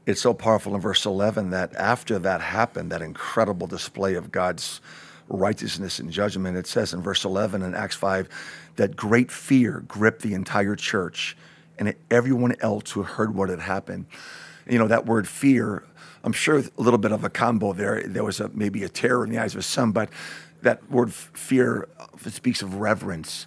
it's 0.06 0.20
so 0.20 0.32
powerful 0.32 0.74
in 0.74 0.80
verse 0.80 1.04
11 1.04 1.50
that 1.50 1.74
after 1.74 2.18
that 2.20 2.40
happened, 2.40 2.90
that 2.92 3.02
incredible 3.02 3.66
display 3.66 4.14
of 4.14 4.32
God's 4.32 4.80
righteousness 5.28 5.98
and 5.98 6.10
judgment, 6.10 6.56
it 6.56 6.66
says 6.66 6.94
in 6.94 7.02
verse 7.02 7.24
11 7.24 7.62
in 7.62 7.74
Acts 7.74 7.96
5 7.96 8.28
that 8.76 8.96
great 8.96 9.30
fear 9.30 9.84
gripped 9.86 10.22
the 10.22 10.34
entire 10.34 10.74
church 10.74 11.36
and 11.78 11.94
everyone 12.10 12.54
else 12.60 12.90
who 12.92 13.02
heard 13.02 13.34
what 13.34 13.48
had 13.48 13.60
happened. 13.60 14.06
You 14.68 14.78
know, 14.78 14.88
that 14.88 15.06
word 15.06 15.26
fear, 15.26 15.84
I'm 16.22 16.32
sure 16.32 16.58
a 16.58 16.64
little 16.76 16.98
bit 16.98 17.12
of 17.12 17.24
a 17.24 17.30
combo 17.30 17.72
there. 17.72 18.02
There 18.02 18.24
was 18.24 18.40
a, 18.40 18.48
maybe 18.48 18.84
a 18.84 18.88
terror 18.88 19.24
in 19.24 19.30
the 19.30 19.38
eyes 19.38 19.54
of 19.54 19.64
some, 19.64 19.92
but 19.92 20.10
that 20.62 20.88
word 20.90 21.12
fear 21.12 21.88
speaks 22.28 22.62
of 22.62 22.76
reverence. 22.76 23.46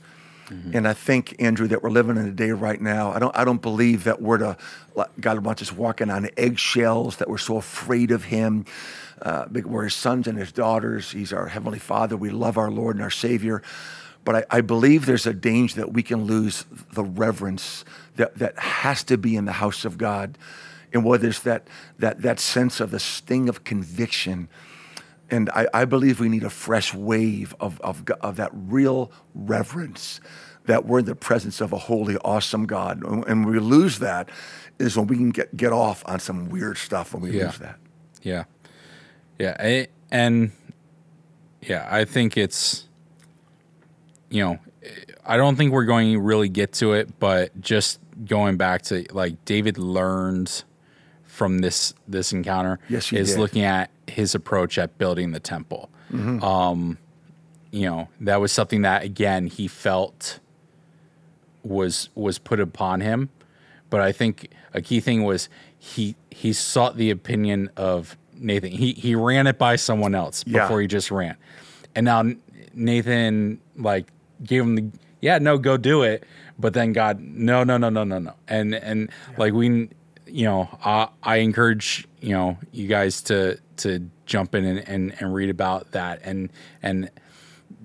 Mm-hmm. 0.49 0.77
And 0.77 0.87
I 0.87 0.93
think, 0.93 1.35
Andrew, 1.39 1.67
that 1.67 1.83
we're 1.83 1.89
living 1.89 2.17
in 2.17 2.25
a 2.25 2.31
day 2.31 2.51
right 2.51 2.79
now. 2.79 3.11
I 3.11 3.19
don't, 3.19 3.35
I 3.35 3.45
don't 3.45 3.61
believe 3.61 4.03
that 4.03 4.21
we're 4.21 4.37
to, 4.39 4.57
God 5.19 5.45
wants 5.45 5.61
us 5.61 5.71
walking 5.71 6.09
on 6.09 6.29
eggshells, 6.37 7.17
that 7.17 7.29
we're 7.29 7.37
so 7.37 7.57
afraid 7.57 8.11
of 8.11 8.25
Him. 8.25 8.65
Uh, 9.21 9.45
we're 9.49 9.85
His 9.85 9.93
sons 9.93 10.27
and 10.27 10.37
His 10.37 10.51
daughters. 10.51 11.11
He's 11.11 11.31
our 11.31 11.47
Heavenly 11.47 11.79
Father. 11.79 12.17
We 12.17 12.29
love 12.29 12.57
our 12.57 12.69
Lord 12.69 12.95
and 12.95 13.03
our 13.03 13.09
Savior. 13.09 13.61
But 14.25 14.35
I, 14.35 14.57
I 14.57 14.61
believe 14.61 15.05
there's 15.05 15.27
a 15.27 15.33
danger 15.33 15.75
that 15.77 15.93
we 15.93 16.03
can 16.03 16.25
lose 16.25 16.65
the 16.93 17.03
reverence 17.03 17.85
that, 18.15 18.37
that 18.37 18.57
has 18.57 19.03
to 19.05 19.17
be 19.17 19.35
in 19.35 19.45
the 19.45 19.53
house 19.53 19.85
of 19.85 19.97
God. 19.97 20.37
And 20.93 21.03
whether 21.03 21.27
it's 21.27 21.39
that, 21.39 21.67
that, 21.99 22.21
that 22.21 22.39
sense 22.39 22.79
of 22.79 22.91
the 22.91 22.99
sting 22.99 23.49
of 23.49 23.63
conviction 23.63 24.47
and 25.29 25.49
I, 25.49 25.67
I, 25.73 25.85
believe 25.85 26.19
we 26.19 26.29
need 26.29 26.43
a 26.43 26.49
fresh 26.49 26.93
wave 26.93 27.55
of, 27.59 27.79
of, 27.81 28.03
of, 28.21 28.35
that 28.35 28.51
real 28.53 29.11
reverence 29.33 30.19
that 30.65 30.85
we're 30.85 30.99
in 30.99 31.05
the 31.05 31.15
presence 31.15 31.61
of 31.61 31.73
a 31.73 31.77
holy, 31.77 32.17
awesome 32.17 32.65
God. 32.65 33.03
And 33.03 33.45
we 33.45 33.59
lose 33.59 33.99
that, 33.99 34.29
is 34.79 34.97
when 34.97 35.07
we 35.07 35.17
can 35.17 35.31
get, 35.31 35.55
get 35.55 35.71
off 35.71 36.03
on 36.05 36.19
some 36.19 36.49
weird 36.49 36.77
stuff 36.77 37.13
when 37.13 37.23
we 37.23 37.37
yeah. 37.37 37.45
lose 37.45 37.57
that. 37.59 37.79
Yeah. 38.21 38.43
Yeah. 39.39 39.55
I, 39.59 39.87
and 40.11 40.51
yeah, 41.61 41.87
I 41.89 42.05
think 42.05 42.37
it's, 42.37 42.87
you 44.29 44.43
know, 44.43 44.59
I 45.25 45.37
don't 45.37 45.55
think 45.55 45.71
we're 45.71 45.85
going 45.85 46.13
to 46.13 46.19
really 46.19 46.49
get 46.49 46.73
to 46.73 46.93
it, 46.93 47.19
but 47.19 47.59
just 47.61 47.99
going 48.25 48.57
back 48.57 48.83
to 48.83 49.05
like 49.11 49.43
David 49.45 49.77
learned 49.77 50.63
from 51.23 51.59
this 51.59 51.93
this 52.07 52.31
encounter 52.31 52.79
yes, 52.89 53.11
is 53.11 53.31
did. 53.31 53.39
looking 53.39 53.63
at 53.63 53.89
his 54.07 54.35
approach 54.35 54.77
at 54.77 54.97
building 54.97 55.31
the 55.31 55.39
temple. 55.39 55.89
Mm-hmm. 56.11 56.43
Um, 56.43 56.97
you 57.71 57.87
know, 57.87 58.07
that 58.21 58.39
was 58.39 58.51
something 58.51 58.83
that 58.83 59.03
again 59.03 59.47
he 59.47 59.67
felt 59.67 60.39
was 61.63 62.09
was 62.15 62.37
put 62.37 62.59
upon 62.59 63.01
him. 63.01 63.29
But 63.89 64.01
I 64.01 64.11
think 64.11 64.49
a 64.73 64.81
key 64.81 64.99
thing 64.99 65.23
was 65.23 65.49
he 65.77 66.15
he 66.29 66.53
sought 66.53 66.97
the 66.97 67.09
opinion 67.09 67.69
of 67.75 68.17
Nathan. 68.33 68.71
He 68.71 68.93
he 68.93 69.15
ran 69.15 69.47
it 69.47 69.57
by 69.57 69.75
someone 69.75 70.15
else 70.15 70.43
before 70.43 70.79
yeah. 70.79 70.83
he 70.83 70.87
just 70.87 71.11
ran. 71.11 71.35
And 71.95 72.05
now 72.05 72.23
Nathan 72.73 73.59
like 73.75 74.11
gave 74.43 74.63
him 74.63 74.75
the 74.75 74.85
yeah, 75.21 75.37
no, 75.37 75.57
go 75.57 75.77
do 75.77 76.03
it. 76.03 76.25
But 76.59 76.73
then 76.73 76.91
God, 76.91 77.19
no, 77.21 77.63
no, 77.63 77.77
no, 77.77 77.89
no, 77.89 78.03
no, 78.03 78.19
no. 78.19 78.33
And 78.47 78.75
and 78.75 79.09
yeah. 79.29 79.35
like 79.37 79.53
we 79.53 79.89
you 80.27 80.45
know, 80.45 80.67
I, 80.83 81.09
I 81.21 81.37
encourage 81.37 82.07
you 82.21 82.31
know 82.31 82.57
you 82.71 82.87
guys 82.87 83.21
to 83.23 83.59
to 83.77 84.09
jump 84.25 84.55
in 84.55 84.65
and, 84.65 84.87
and, 84.87 85.15
and 85.19 85.33
read 85.33 85.49
about 85.49 85.91
that 85.91 86.21
and 86.23 86.51
and 86.81 87.09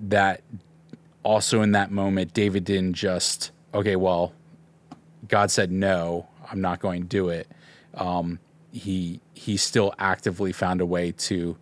that 0.01 0.41
also 1.23 1.61
in 1.61 1.71
that 1.71 1.91
moment 1.91 2.33
David 2.33 2.63
didn't 2.63 2.93
just 2.93 3.51
okay 3.73 3.95
well 3.95 4.33
God 5.27 5.51
said 5.51 5.71
no 5.71 6.27
I'm 6.49 6.61
not 6.61 6.79
going 6.79 7.01
to 7.01 7.07
do 7.07 7.29
it 7.29 7.47
um, 7.95 8.39
he 8.71 9.19
he 9.33 9.57
still 9.57 9.93
actively 9.99 10.51
found 10.51 10.81
a 10.81 10.85
way 10.85 11.11
to 11.11 11.57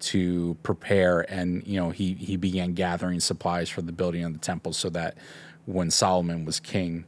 to 0.00 0.56
prepare 0.62 1.20
and 1.30 1.66
you 1.66 1.78
know 1.78 1.90
he 1.90 2.14
he 2.14 2.36
began 2.36 2.72
gathering 2.72 3.20
supplies 3.20 3.68
for 3.68 3.82
the 3.82 3.92
building 3.92 4.24
of 4.24 4.32
the 4.32 4.38
temple 4.38 4.72
so 4.72 4.88
that 4.90 5.16
when 5.66 5.90
Solomon 5.90 6.44
was 6.44 6.60
king 6.60 7.04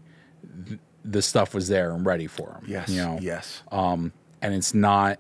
th- 0.66 0.80
the 1.04 1.22
stuff 1.22 1.54
was 1.54 1.68
there 1.68 1.92
and 1.92 2.06
ready 2.06 2.26
for 2.26 2.52
him. 2.52 2.64
Yes. 2.66 2.88
You 2.88 3.02
know. 3.02 3.18
Yes. 3.20 3.62
Um, 3.70 4.12
and 4.40 4.54
it's 4.54 4.74
not. 4.74 5.18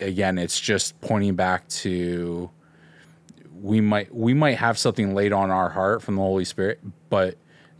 Again, 0.00 0.38
it's 0.38 0.60
just 0.60 1.00
pointing 1.00 1.34
back 1.34 1.68
to. 1.68 2.50
We 3.60 3.80
might 3.80 4.14
we 4.14 4.34
might 4.34 4.58
have 4.58 4.78
something 4.78 5.14
laid 5.14 5.32
on 5.32 5.50
our 5.50 5.68
heart 5.68 6.02
from 6.02 6.16
the 6.16 6.22
Holy 6.22 6.44
Spirit, 6.44 6.80
but 7.10 7.36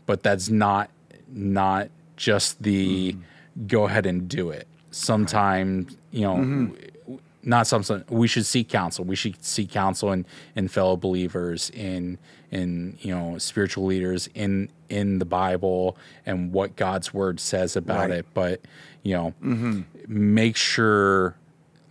but 0.07 0.23
that's 0.23 0.49
not 0.49 0.91
not 1.29 1.89
just 2.17 2.63
the 2.63 3.13
mm 3.13 3.23
go 3.67 3.87
ahead 3.87 4.07
and 4.07 4.29
do 4.29 4.51
it. 4.51 4.69
Sometimes 4.91 5.97
you 6.11 6.23
know. 6.23 6.37
Mm-hmm. 6.37 7.17
Not 7.45 7.67
something 7.67 8.05
we 8.11 8.29
should 8.29 8.45
seek 8.45 8.69
counsel. 8.69 9.05
We 9.05 9.17
should 9.17 9.43
seek 9.43 9.71
counsel 9.71 10.13
in, 10.13 10.27
in 10.55 10.69
fellow 10.69 10.97
believers, 10.97 11.71
in 11.71 12.19
in 12.51 12.99
you 13.01 13.15
know 13.15 13.39
spiritual 13.39 13.87
leaders, 13.87 14.29
in 14.35 14.69
in 14.89 15.19
the 15.19 15.25
Bible 15.25 15.97
and 16.27 16.53
what 16.53 16.77
God's 16.77 17.13
word 17.13 17.41
says 17.41 17.77
about 17.77 18.11
right. 18.11 18.19
it. 18.19 18.27
But, 18.35 18.61
you 19.03 19.15
know, 19.15 19.35
mm-hmm. 19.43 19.83
make 20.07 20.57
sure, 20.57 21.37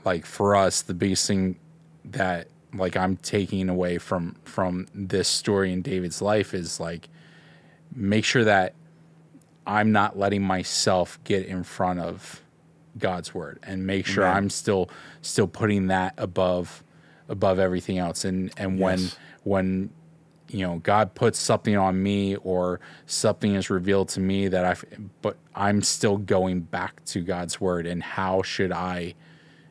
like 0.08 0.26
for 0.26 0.56
us, 0.56 0.84
the 0.84 0.94
biggest 0.94 1.28
thing 1.28 1.60
that 2.06 2.48
like 2.74 2.96
I'm 2.96 3.18
taking 3.18 3.68
away 3.68 3.98
from 3.98 4.38
from 4.46 4.88
this 4.96 5.28
story 5.28 5.74
in 5.74 5.82
David's 5.82 6.22
life 6.22 6.54
is 6.54 6.80
like 6.80 7.10
make 7.94 8.24
sure 8.24 8.46
that 8.46 8.74
I'm 9.66 9.92
not 9.92 10.18
letting 10.18 10.42
myself 10.42 11.20
get 11.26 11.46
in 11.46 11.64
front 11.64 12.00
of 12.00 12.42
God's 12.98 13.34
word 13.34 13.60
and 13.64 13.86
make 13.86 14.06
sure 14.06 14.24
Amen. 14.24 14.38
I'm 14.38 14.50
still 14.50 14.90
still 15.22 15.48
putting 15.48 15.88
that 15.88 16.14
above 16.18 16.86
above 17.28 17.60
everything 17.60 17.98
else 17.98 18.24
and 18.24 18.54
and 18.56 18.80
yes. 18.80 18.84
when 18.84 19.10
when 19.44 19.90
you 20.48 20.66
know 20.66 20.78
god 20.78 21.14
puts 21.14 21.38
something 21.38 21.76
on 21.76 22.02
me 22.02 22.38
or 22.38 22.80
something 23.06 23.56
is 23.56 23.70
revealed 23.70 24.08
to 24.08 24.22
me 24.22 24.48
that 24.48 24.64
i 24.64 24.98
but 25.22 25.36
i'm 25.54 25.82
still 25.82 26.16
going 26.16 26.62
back 26.62 27.04
to 27.04 27.20
god's 27.20 27.60
word 27.60 27.86
and 27.86 28.02
how 28.02 28.42
should 28.42 28.72
i 28.72 29.14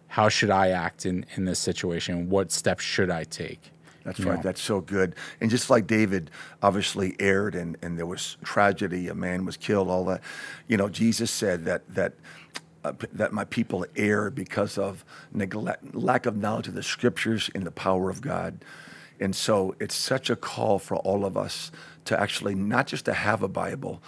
how 0.09 0.29
should 0.29 0.51
i 0.51 0.69
act 0.69 1.07
in 1.07 1.25
in 1.37 1.45
this 1.45 1.59
situation 1.59 2.29
what 2.29 2.51
steps 2.53 2.85
should 2.85 3.11
i 3.11 3.25
take 3.25 3.73
that's 4.07 4.21
right. 4.21 4.37
Know? 4.37 4.43
That's 4.43 4.63
so 4.63 4.81
good. 4.81 5.17
And 5.41 5.51
just 5.51 5.69
like 5.69 5.89
David 5.89 6.31
obviously 6.63 7.17
erred 7.19 7.57
and, 7.57 7.77
and 7.83 7.99
there 7.99 8.07
was 8.07 8.37
tragedy, 8.45 9.09
a 9.09 9.17
man 9.17 9.45
was 9.45 9.57
killed, 9.57 9.91
all 9.91 10.05
that. 10.05 10.21
You 10.69 10.77
know, 10.77 10.89
Jesus 10.89 11.29
said 11.29 11.65
that 11.65 11.93
that 11.93 12.13
uh, 12.85 12.93
that 13.13 13.33
my 13.33 13.45
people 13.45 13.85
err 13.97 14.31
because 14.31 14.79
of 14.79 15.05
neglect, 15.33 15.93
lack 15.93 16.25
of 16.25 16.37
knowledge 16.37 16.69
of 16.69 16.75
the 16.75 16.85
scriptures 16.85 17.51
and 17.53 17.67
the 17.67 17.73
power 17.73 18.09
of 18.09 18.21
God. 18.21 18.65
And 19.19 19.35
so 19.35 19.75
it's 19.81 19.97
such 19.97 20.31
a 20.31 20.37
call 20.37 20.79
for 20.79 20.97
all 20.99 21.25
of 21.25 21.37
us 21.37 21.73
to 22.05 22.21
actually 22.21 22.55
not 22.55 22.87
just 22.87 23.07
to 23.07 23.13
have 23.13 23.43
a 23.43 23.49
Bible, 23.49 24.01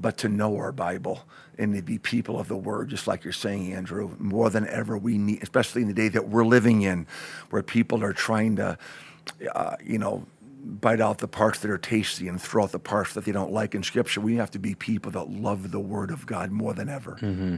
but 0.00 0.16
to 0.18 0.28
know 0.28 0.56
our 0.56 0.72
Bible 0.72 1.24
and 1.58 1.74
to 1.74 1.82
be 1.82 1.98
people 1.98 2.38
of 2.38 2.48
the 2.48 2.56
Word, 2.56 2.88
just 2.88 3.06
like 3.06 3.24
you're 3.24 3.32
saying, 3.32 3.72
Andrew. 3.72 4.14
More 4.18 4.48
than 4.50 4.66
ever, 4.68 4.96
we 4.96 5.18
need, 5.18 5.42
especially 5.42 5.82
in 5.82 5.88
the 5.88 5.94
day 5.94 6.08
that 6.08 6.28
we're 6.28 6.44
living 6.44 6.82
in, 6.82 7.06
where 7.50 7.62
people 7.62 8.02
are 8.04 8.12
trying 8.12 8.56
to, 8.56 8.78
uh, 9.54 9.76
you 9.84 9.98
know, 9.98 10.26
bite 10.64 11.00
out 11.00 11.18
the 11.18 11.28
parts 11.28 11.60
that 11.60 11.70
are 11.70 11.78
tasty 11.78 12.28
and 12.28 12.40
throw 12.40 12.64
out 12.64 12.72
the 12.72 12.78
parts 12.78 13.14
that 13.14 13.24
they 13.24 13.32
don't 13.32 13.52
like 13.52 13.74
in 13.74 13.82
Scripture. 13.82 14.20
We 14.20 14.36
have 14.36 14.50
to 14.52 14.58
be 14.58 14.74
people 14.74 15.10
that 15.12 15.30
love 15.30 15.70
the 15.70 15.80
Word 15.80 16.10
of 16.10 16.26
God 16.26 16.50
more 16.50 16.74
than 16.74 16.88
ever. 16.88 17.12
Mm-hmm. 17.20 17.56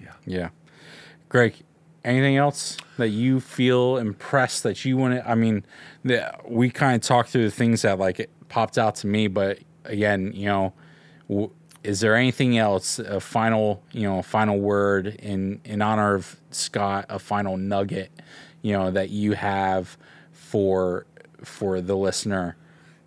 Yeah. 0.00 0.12
Yeah. 0.24 0.48
Greg, 1.28 1.54
anything 2.04 2.36
else 2.36 2.76
that 2.96 3.08
you 3.08 3.40
feel 3.40 3.96
impressed 3.96 4.62
that 4.62 4.84
you 4.84 4.96
want 4.96 5.14
to? 5.14 5.28
I 5.28 5.34
mean, 5.34 5.64
the, 6.04 6.32
we 6.48 6.70
kind 6.70 6.96
of 6.96 7.02
talked 7.02 7.30
through 7.30 7.44
the 7.44 7.50
things 7.50 7.82
that 7.82 7.98
like 7.98 8.20
it 8.20 8.30
popped 8.48 8.78
out 8.78 8.96
to 8.96 9.06
me, 9.06 9.28
but 9.28 9.58
again, 9.84 10.32
you 10.34 10.46
know, 10.46 10.72
w- 11.28 11.50
is 11.86 12.00
there 12.00 12.16
anything 12.16 12.58
else? 12.58 12.98
A 12.98 13.20
final, 13.20 13.82
you 13.92 14.02
know, 14.02 14.20
final 14.22 14.58
word 14.58 15.06
in 15.06 15.60
in 15.64 15.80
honor 15.80 16.14
of 16.14 16.36
Scott, 16.50 17.06
a 17.08 17.18
final 17.18 17.56
nugget, 17.56 18.10
you 18.62 18.72
know, 18.72 18.90
that 18.90 19.10
you 19.10 19.32
have 19.32 19.96
for 20.32 21.06
for 21.42 21.80
the 21.80 21.96
listener. 21.96 22.56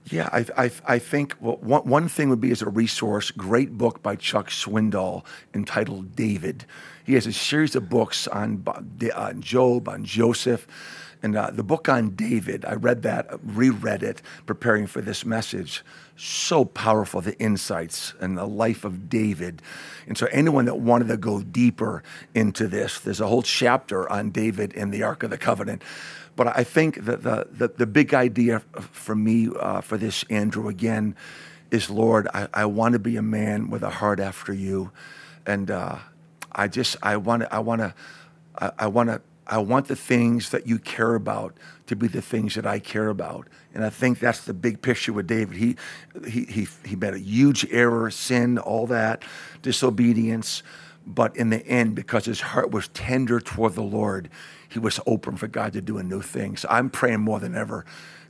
Yeah, 0.06 0.30
I, 0.32 0.46
I, 0.58 0.72
I 0.88 1.00
think 1.00 1.36
well, 1.40 1.58
one, 1.58 1.84
one 1.84 2.08
thing 2.08 2.30
would 2.30 2.42
be 2.42 2.52
as 2.52 2.64
a 2.64 2.70
resource, 2.70 3.30
great 3.30 3.78
book 3.78 4.02
by 4.02 4.16
Chuck 4.16 4.50
Swindoll 4.50 5.24
entitled 5.54 6.16
David. 6.16 6.66
He 7.06 7.14
has 7.14 7.28
a 7.28 7.34
series 7.34 7.76
of 7.76 7.90
books 7.90 8.28
on, 8.28 8.66
on 9.16 9.42
Job, 9.42 9.88
on 9.88 10.04
Joseph. 10.04 10.68
And 11.22 11.36
uh, 11.36 11.52
the 11.52 11.64
book 11.64 11.90
on 11.90 12.12
David, 12.12 12.64
I 12.66 12.76
read 12.76 13.02
that, 13.04 13.28
reread 13.44 14.04
it, 14.04 14.22
preparing 14.46 14.88
for 14.88 15.02
this 15.02 15.26
message. 15.26 15.84
So 16.16 16.64
powerful, 16.64 17.20
the 17.20 17.38
insights 17.40 18.14
and 18.22 18.38
the 18.38 18.46
life 18.46 18.86
of 18.86 19.10
David. 19.10 19.62
And 20.08 20.18
so, 20.18 20.28
anyone 20.32 20.66
that 20.66 20.80
wanted 20.80 21.10
to 21.10 21.18
go 21.18 21.42
deeper 21.42 22.04
into 22.34 22.68
this, 22.68 23.00
there's 23.00 23.22
a 23.22 23.28
whole 23.28 23.42
chapter 23.42 24.10
on 24.10 24.32
David 24.32 24.74
and 24.76 24.94
the 24.94 25.04
Ark 25.04 25.24
of 25.24 25.30
the 25.30 25.38
Covenant. 25.38 25.84
But 26.36 26.56
I 26.58 26.64
think 26.64 27.04
that 27.04 27.24
the, 27.24 27.48
the, 27.52 27.68
the 27.68 27.86
big 27.86 28.14
idea 28.14 28.60
for 28.80 29.14
me 29.14 29.50
uh, 29.60 29.82
for 29.82 29.98
this, 29.98 30.24
Andrew, 30.30 30.70
again, 30.70 31.16
is 31.70 31.90
Lord, 31.90 32.28
I, 32.34 32.48
I 32.54 32.66
want 32.66 32.94
to 32.94 33.00
be 33.00 33.18
a 33.18 33.22
man 33.22 33.70
with 33.70 33.84
a 33.84 33.90
heart 33.90 34.20
after 34.22 34.54
you. 34.54 34.92
And 35.46 35.70
uh, 35.70 35.98
I 36.52 36.68
just 36.68 36.98
I 37.04 37.18
want 37.18 37.44
to 37.44 37.54
I 37.54 37.60
want 37.60 37.82
to 37.82 37.94
I 38.78 38.88
want 38.88 39.10
to 39.10 39.22
I 39.50 39.58
want 39.58 39.88
the 39.88 39.96
things 39.96 40.52
that 40.52 40.68
you 40.68 40.78
care 40.78 41.16
about 41.16 41.58
to 41.88 41.96
be 41.96 42.08
the 42.08 42.22
things 42.22 42.54
that 42.54 42.68
I 42.68 42.78
care 42.78 43.10
about. 43.10 43.48
And 43.74 43.84
I 43.84 43.90
think 43.90 44.20
that's 44.20 44.46
the 44.46 44.54
big 44.54 44.82
picture 44.82 45.12
with 45.12 45.26
David. 45.26 45.58
He, 45.58 45.76
he, 46.28 46.46
he, 46.46 46.68
he 46.86 46.96
made 46.96 47.16
a 47.16 47.20
huge 47.20 47.66
error, 47.72 48.12
sin, 48.12 48.60
all 48.60 48.86
that, 48.88 49.24
disobedience. 49.64 50.62
But 51.08 51.36
in 51.36 51.50
the 51.50 51.66
end, 51.66 51.96
because 51.96 52.26
his 52.26 52.42
heart 52.42 52.70
was 52.70 52.90
tender 52.90 53.40
toward 53.40 53.74
the 53.74 53.82
Lord, 53.82 54.30
he 54.70 54.78
was 54.78 55.00
open 55.08 55.36
for 55.36 55.48
God 55.48 55.74
to 55.74 55.82
do 55.82 55.98
a 55.98 56.04
new 56.04 56.22
thing. 56.22 56.56
So 56.56 56.68
I'm 56.70 56.92
praying 56.92 57.22
more 57.22 57.40
than 57.40 57.56
ever 57.56 57.86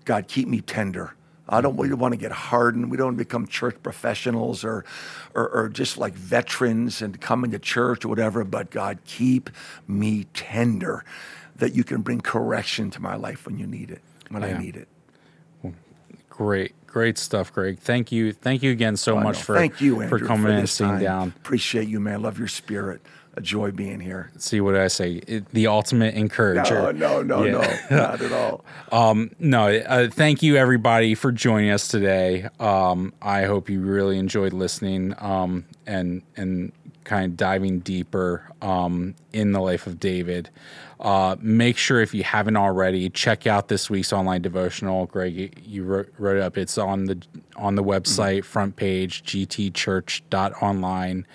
God, 0.05 0.27
keep 0.27 0.47
me 0.47 0.61
tender. 0.61 1.13
I 1.49 1.61
don't 1.61 1.75
we 1.75 1.91
want 1.93 2.13
to 2.13 2.17
get 2.17 2.31
hardened. 2.31 2.91
We 2.91 2.97
don't 2.97 3.07
want 3.07 3.17
to 3.17 3.25
become 3.25 3.47
church 3.47 3.75
professionals 3.81 4.63
or, 4.63 4.85
or, 5.33 5.49
or, 5.49 5.69
just 5.69 5.97
like 5.97 6.13
veterans 6.13 7.01
and 7.01 7.19
coming 7.19 7.51
to 7.51 7.59
church 7.59 8.05
or 8.05 8.07
whatever. 8.07 8.43
But 8.43 8.69
God, 8.69 8.99
keep 9.05 9.49
me 9.87 10.25
tender 10.33 11.03
that 11.55 11.73
you 11.73 11.83
can 11.83 12.01
bring 12.01 12.21
correction 12.21 12.89
to 12.91 13.01
my 13.01 13.15
life 13.15 13.45
when 13.45 13.57
you 13.57 13.67
need 13.67 13.91
it, 13.91 14.01
when 14.29 14.43
yeah. 14.43 14.49
I 14.49 14.57
need 14.57 14.75
it. 14.75 14.87
Great, 16.29 16.73
great 16.87 17.17
stuff, 17.17 17.51
Greg. 17.51 17.79
Thank 17.79 18.13
you, 18.13 18.31
thank 18.31 18.63
you 18.63 18.71
again 18.71 18.95
so 18.95 19.17
oh, 19.17 19.19
much 19.19 19.43
for 19.43 19.55
thank 19.55 19.81
you 19.81 20.01
Andrew, 20.01 20.19
for 20.19 20.25
coming 20.25 20.45
for 20.45 20.53
and 20.53 20.69
sitting 20.69 20.99
down. 20.99 21.33
Appreciate 21.35 21.89
you, 21.89 21.99
man. 21.99 22.21
Love 22.21 22.39
your 22.39 22.47
spirit 22.47 23.01
a 23.39 23.41
joy 23.41 23.71
being 23.71 23.99
here. 23.99 24.29
See 24.37 24.61
what 24.61 24.75
I 24.75 24.87
say? 24.87 25.13
It, 25.25 25.49
the 25.51 25.65
ultimate 25.67 26.13
encourager. 26.13 26.93
No, 26.93 27.23
no, 27.23 27.23
no, 27.23 27.45
yeah. 27.45 27.79
no, 27.89 27.97
not 27.97 28.21
at 28.21 28.31
all. 28.31 28.63
um, 28.91 29.31
no, 29.39 29.69
uh, 29.69 30.09
thank 30.09 30.43
you 30.43 30.57
everybody 30.57 31.15
for 31.15 31.31
joining 31.31 31.71
us 31.71 31.87
today. 31.87 32.47
Um, 32.59 33.13
I 33.21 33.45
hope 33.45 33.69
you 33.69 33.81
really 33.81 34.19
enjoyed 34.19 34.53
listening 34.53 35.15
um, 35.17 35.65
and 35.87 36.21
and 36.35 36.71
kind 37.05 37.25
of 37.25 37.37
diving 37.37 37.79
deeper 37.79 38.43
um, 38.61 39.15
in 39.33 39.53
the 39.53 39.59
life 39.59 39.87
of 39.87 39.99
David. 39.99 40.51
Uh, 40.99 41.35
make 41.39 41.77
sure 41.77 42.01
if 42.01 42.13
you 42.13 42.23
haven't 42.23 42.57
already, 42.57 43.09
check 43.09 43.47
out 43.47 43.69
this 43.69 43.89
week's 43.89 44.11
online 44.11 44.41
devotional. 44.41 45.05
Greg, 45.05 45.63
you 45.65 45.85
wrote, 45.85 46.13
wrote 46.19 46.35
it 46.35 46.43
up. 46.43 46.57
It's 46.57 46.77
on 46.77 47.05
the 47.05 47.23
on 47.55 47.75
the 47.75 47.83
website 47.83 48.39
mm-hmm. 48.39 48.51
front 48.51 48.75
page 48.75 49.23
gtchurch.online 49.23 51.25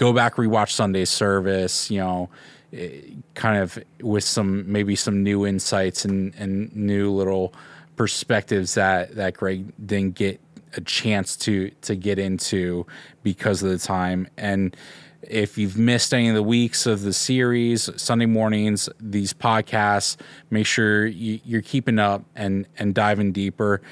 go 0.00 0.14
back 0.14 0.36
rewatch 0.36 0.70
Sunday 0.70 1.04
service. 1.04 1.90
You 1.90 1.98
know, 1.98 2.30
eh, 2.72 3.00
kind 3.34 3.62
of 3.62 3.78
with 4.00 4.24
some 4.24 4.70
maybe 4.70 4.96
some 4.96 5.22
new 5.22 5.46
insights 5.46 6.04
and 6.04 6.34
and 6.36 6.74
new 6.74 7.12
little 7.12 7.52
perspectives 7.96 8.74
that 8.74 9.14
that 9.14 9.34
Greg 9.34 9.72
didn't 9.86 10.14
get 10.14 10.40
a 10.76 10.80
chance 10.80 11.36
to 11.36 11.70
to 11.82 11.94
get 11.94 12.18
into 12.18 12.86
because 13.22 13.62
of 13.62 13.70
the 13.70 13.78
time 13.78 14.26
and 14.36 14.76
if 15.22 15.58
you've 15.58 15.76
missed 15.76 16.14
any 16.14 16.28
of 16.28 16.34
the 16.34 16.42
weeks 16.42 16.86
of 16.86 17.02
the 17.02 17.12
series 17.12 17.90
sunday 18.00 18.24
mornings 18.24 18.88
these 19.00 19.34
podcasts 19.34 20.16
make 20.48 20.66
sure 20.66 21.06
you, 21.06 21.58
are 21.58 21.60
keeping 21.60 21.98
up 21.98 22.22
and 22.36 22.66
and 22.78 22.94
diving 22.94 23.32
deeper 23.32 23.82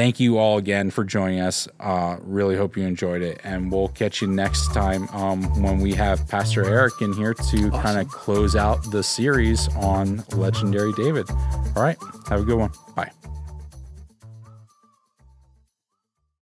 thank 0.00 0.18
you 0.18 0.38
all 0.38 0.56
again 0.56 0.90
for 0.90 1.04
joining 1.04 1.40
us. 1.40 1.68
Uh, 1.78 2.16
really 2.22 2.56
hope 2.56 2.74
you 2.74 2.86
enjoyed 2.86 3.20
it. 3.20 3.38
And 3.44 3.70
we'll 3.70 3.88
catch 3.88 4.22
you 4.22 4.28
next 4.28 4.72
time 4.72 5.06
um, 5.10 5.42
when 5.62 5.78
we 5.78 5.92
have 5.92 6.26
Pastor 6.26 6.64
Eric 6.64 7.02
in 7.02 7.12
here 7.12 7.34
to 7.34 7.42
awesome. 7.42 7.70
kind 7.70 7.98
of 7.98 8.08
close 8.08 8.56
out 8.56 8.78
the 8.92 9.02
series 9.02 9.68
on 9.76 10.24
Legendary 10.32 10.94
David. 10.94 11.28
All 11.30 11.82
right. 11.82 11.98
Have 12.30 12.40
a 12.40 12.44
good 12.44 12.58
one. 12.58 12.70
Bye. 12.96 13.10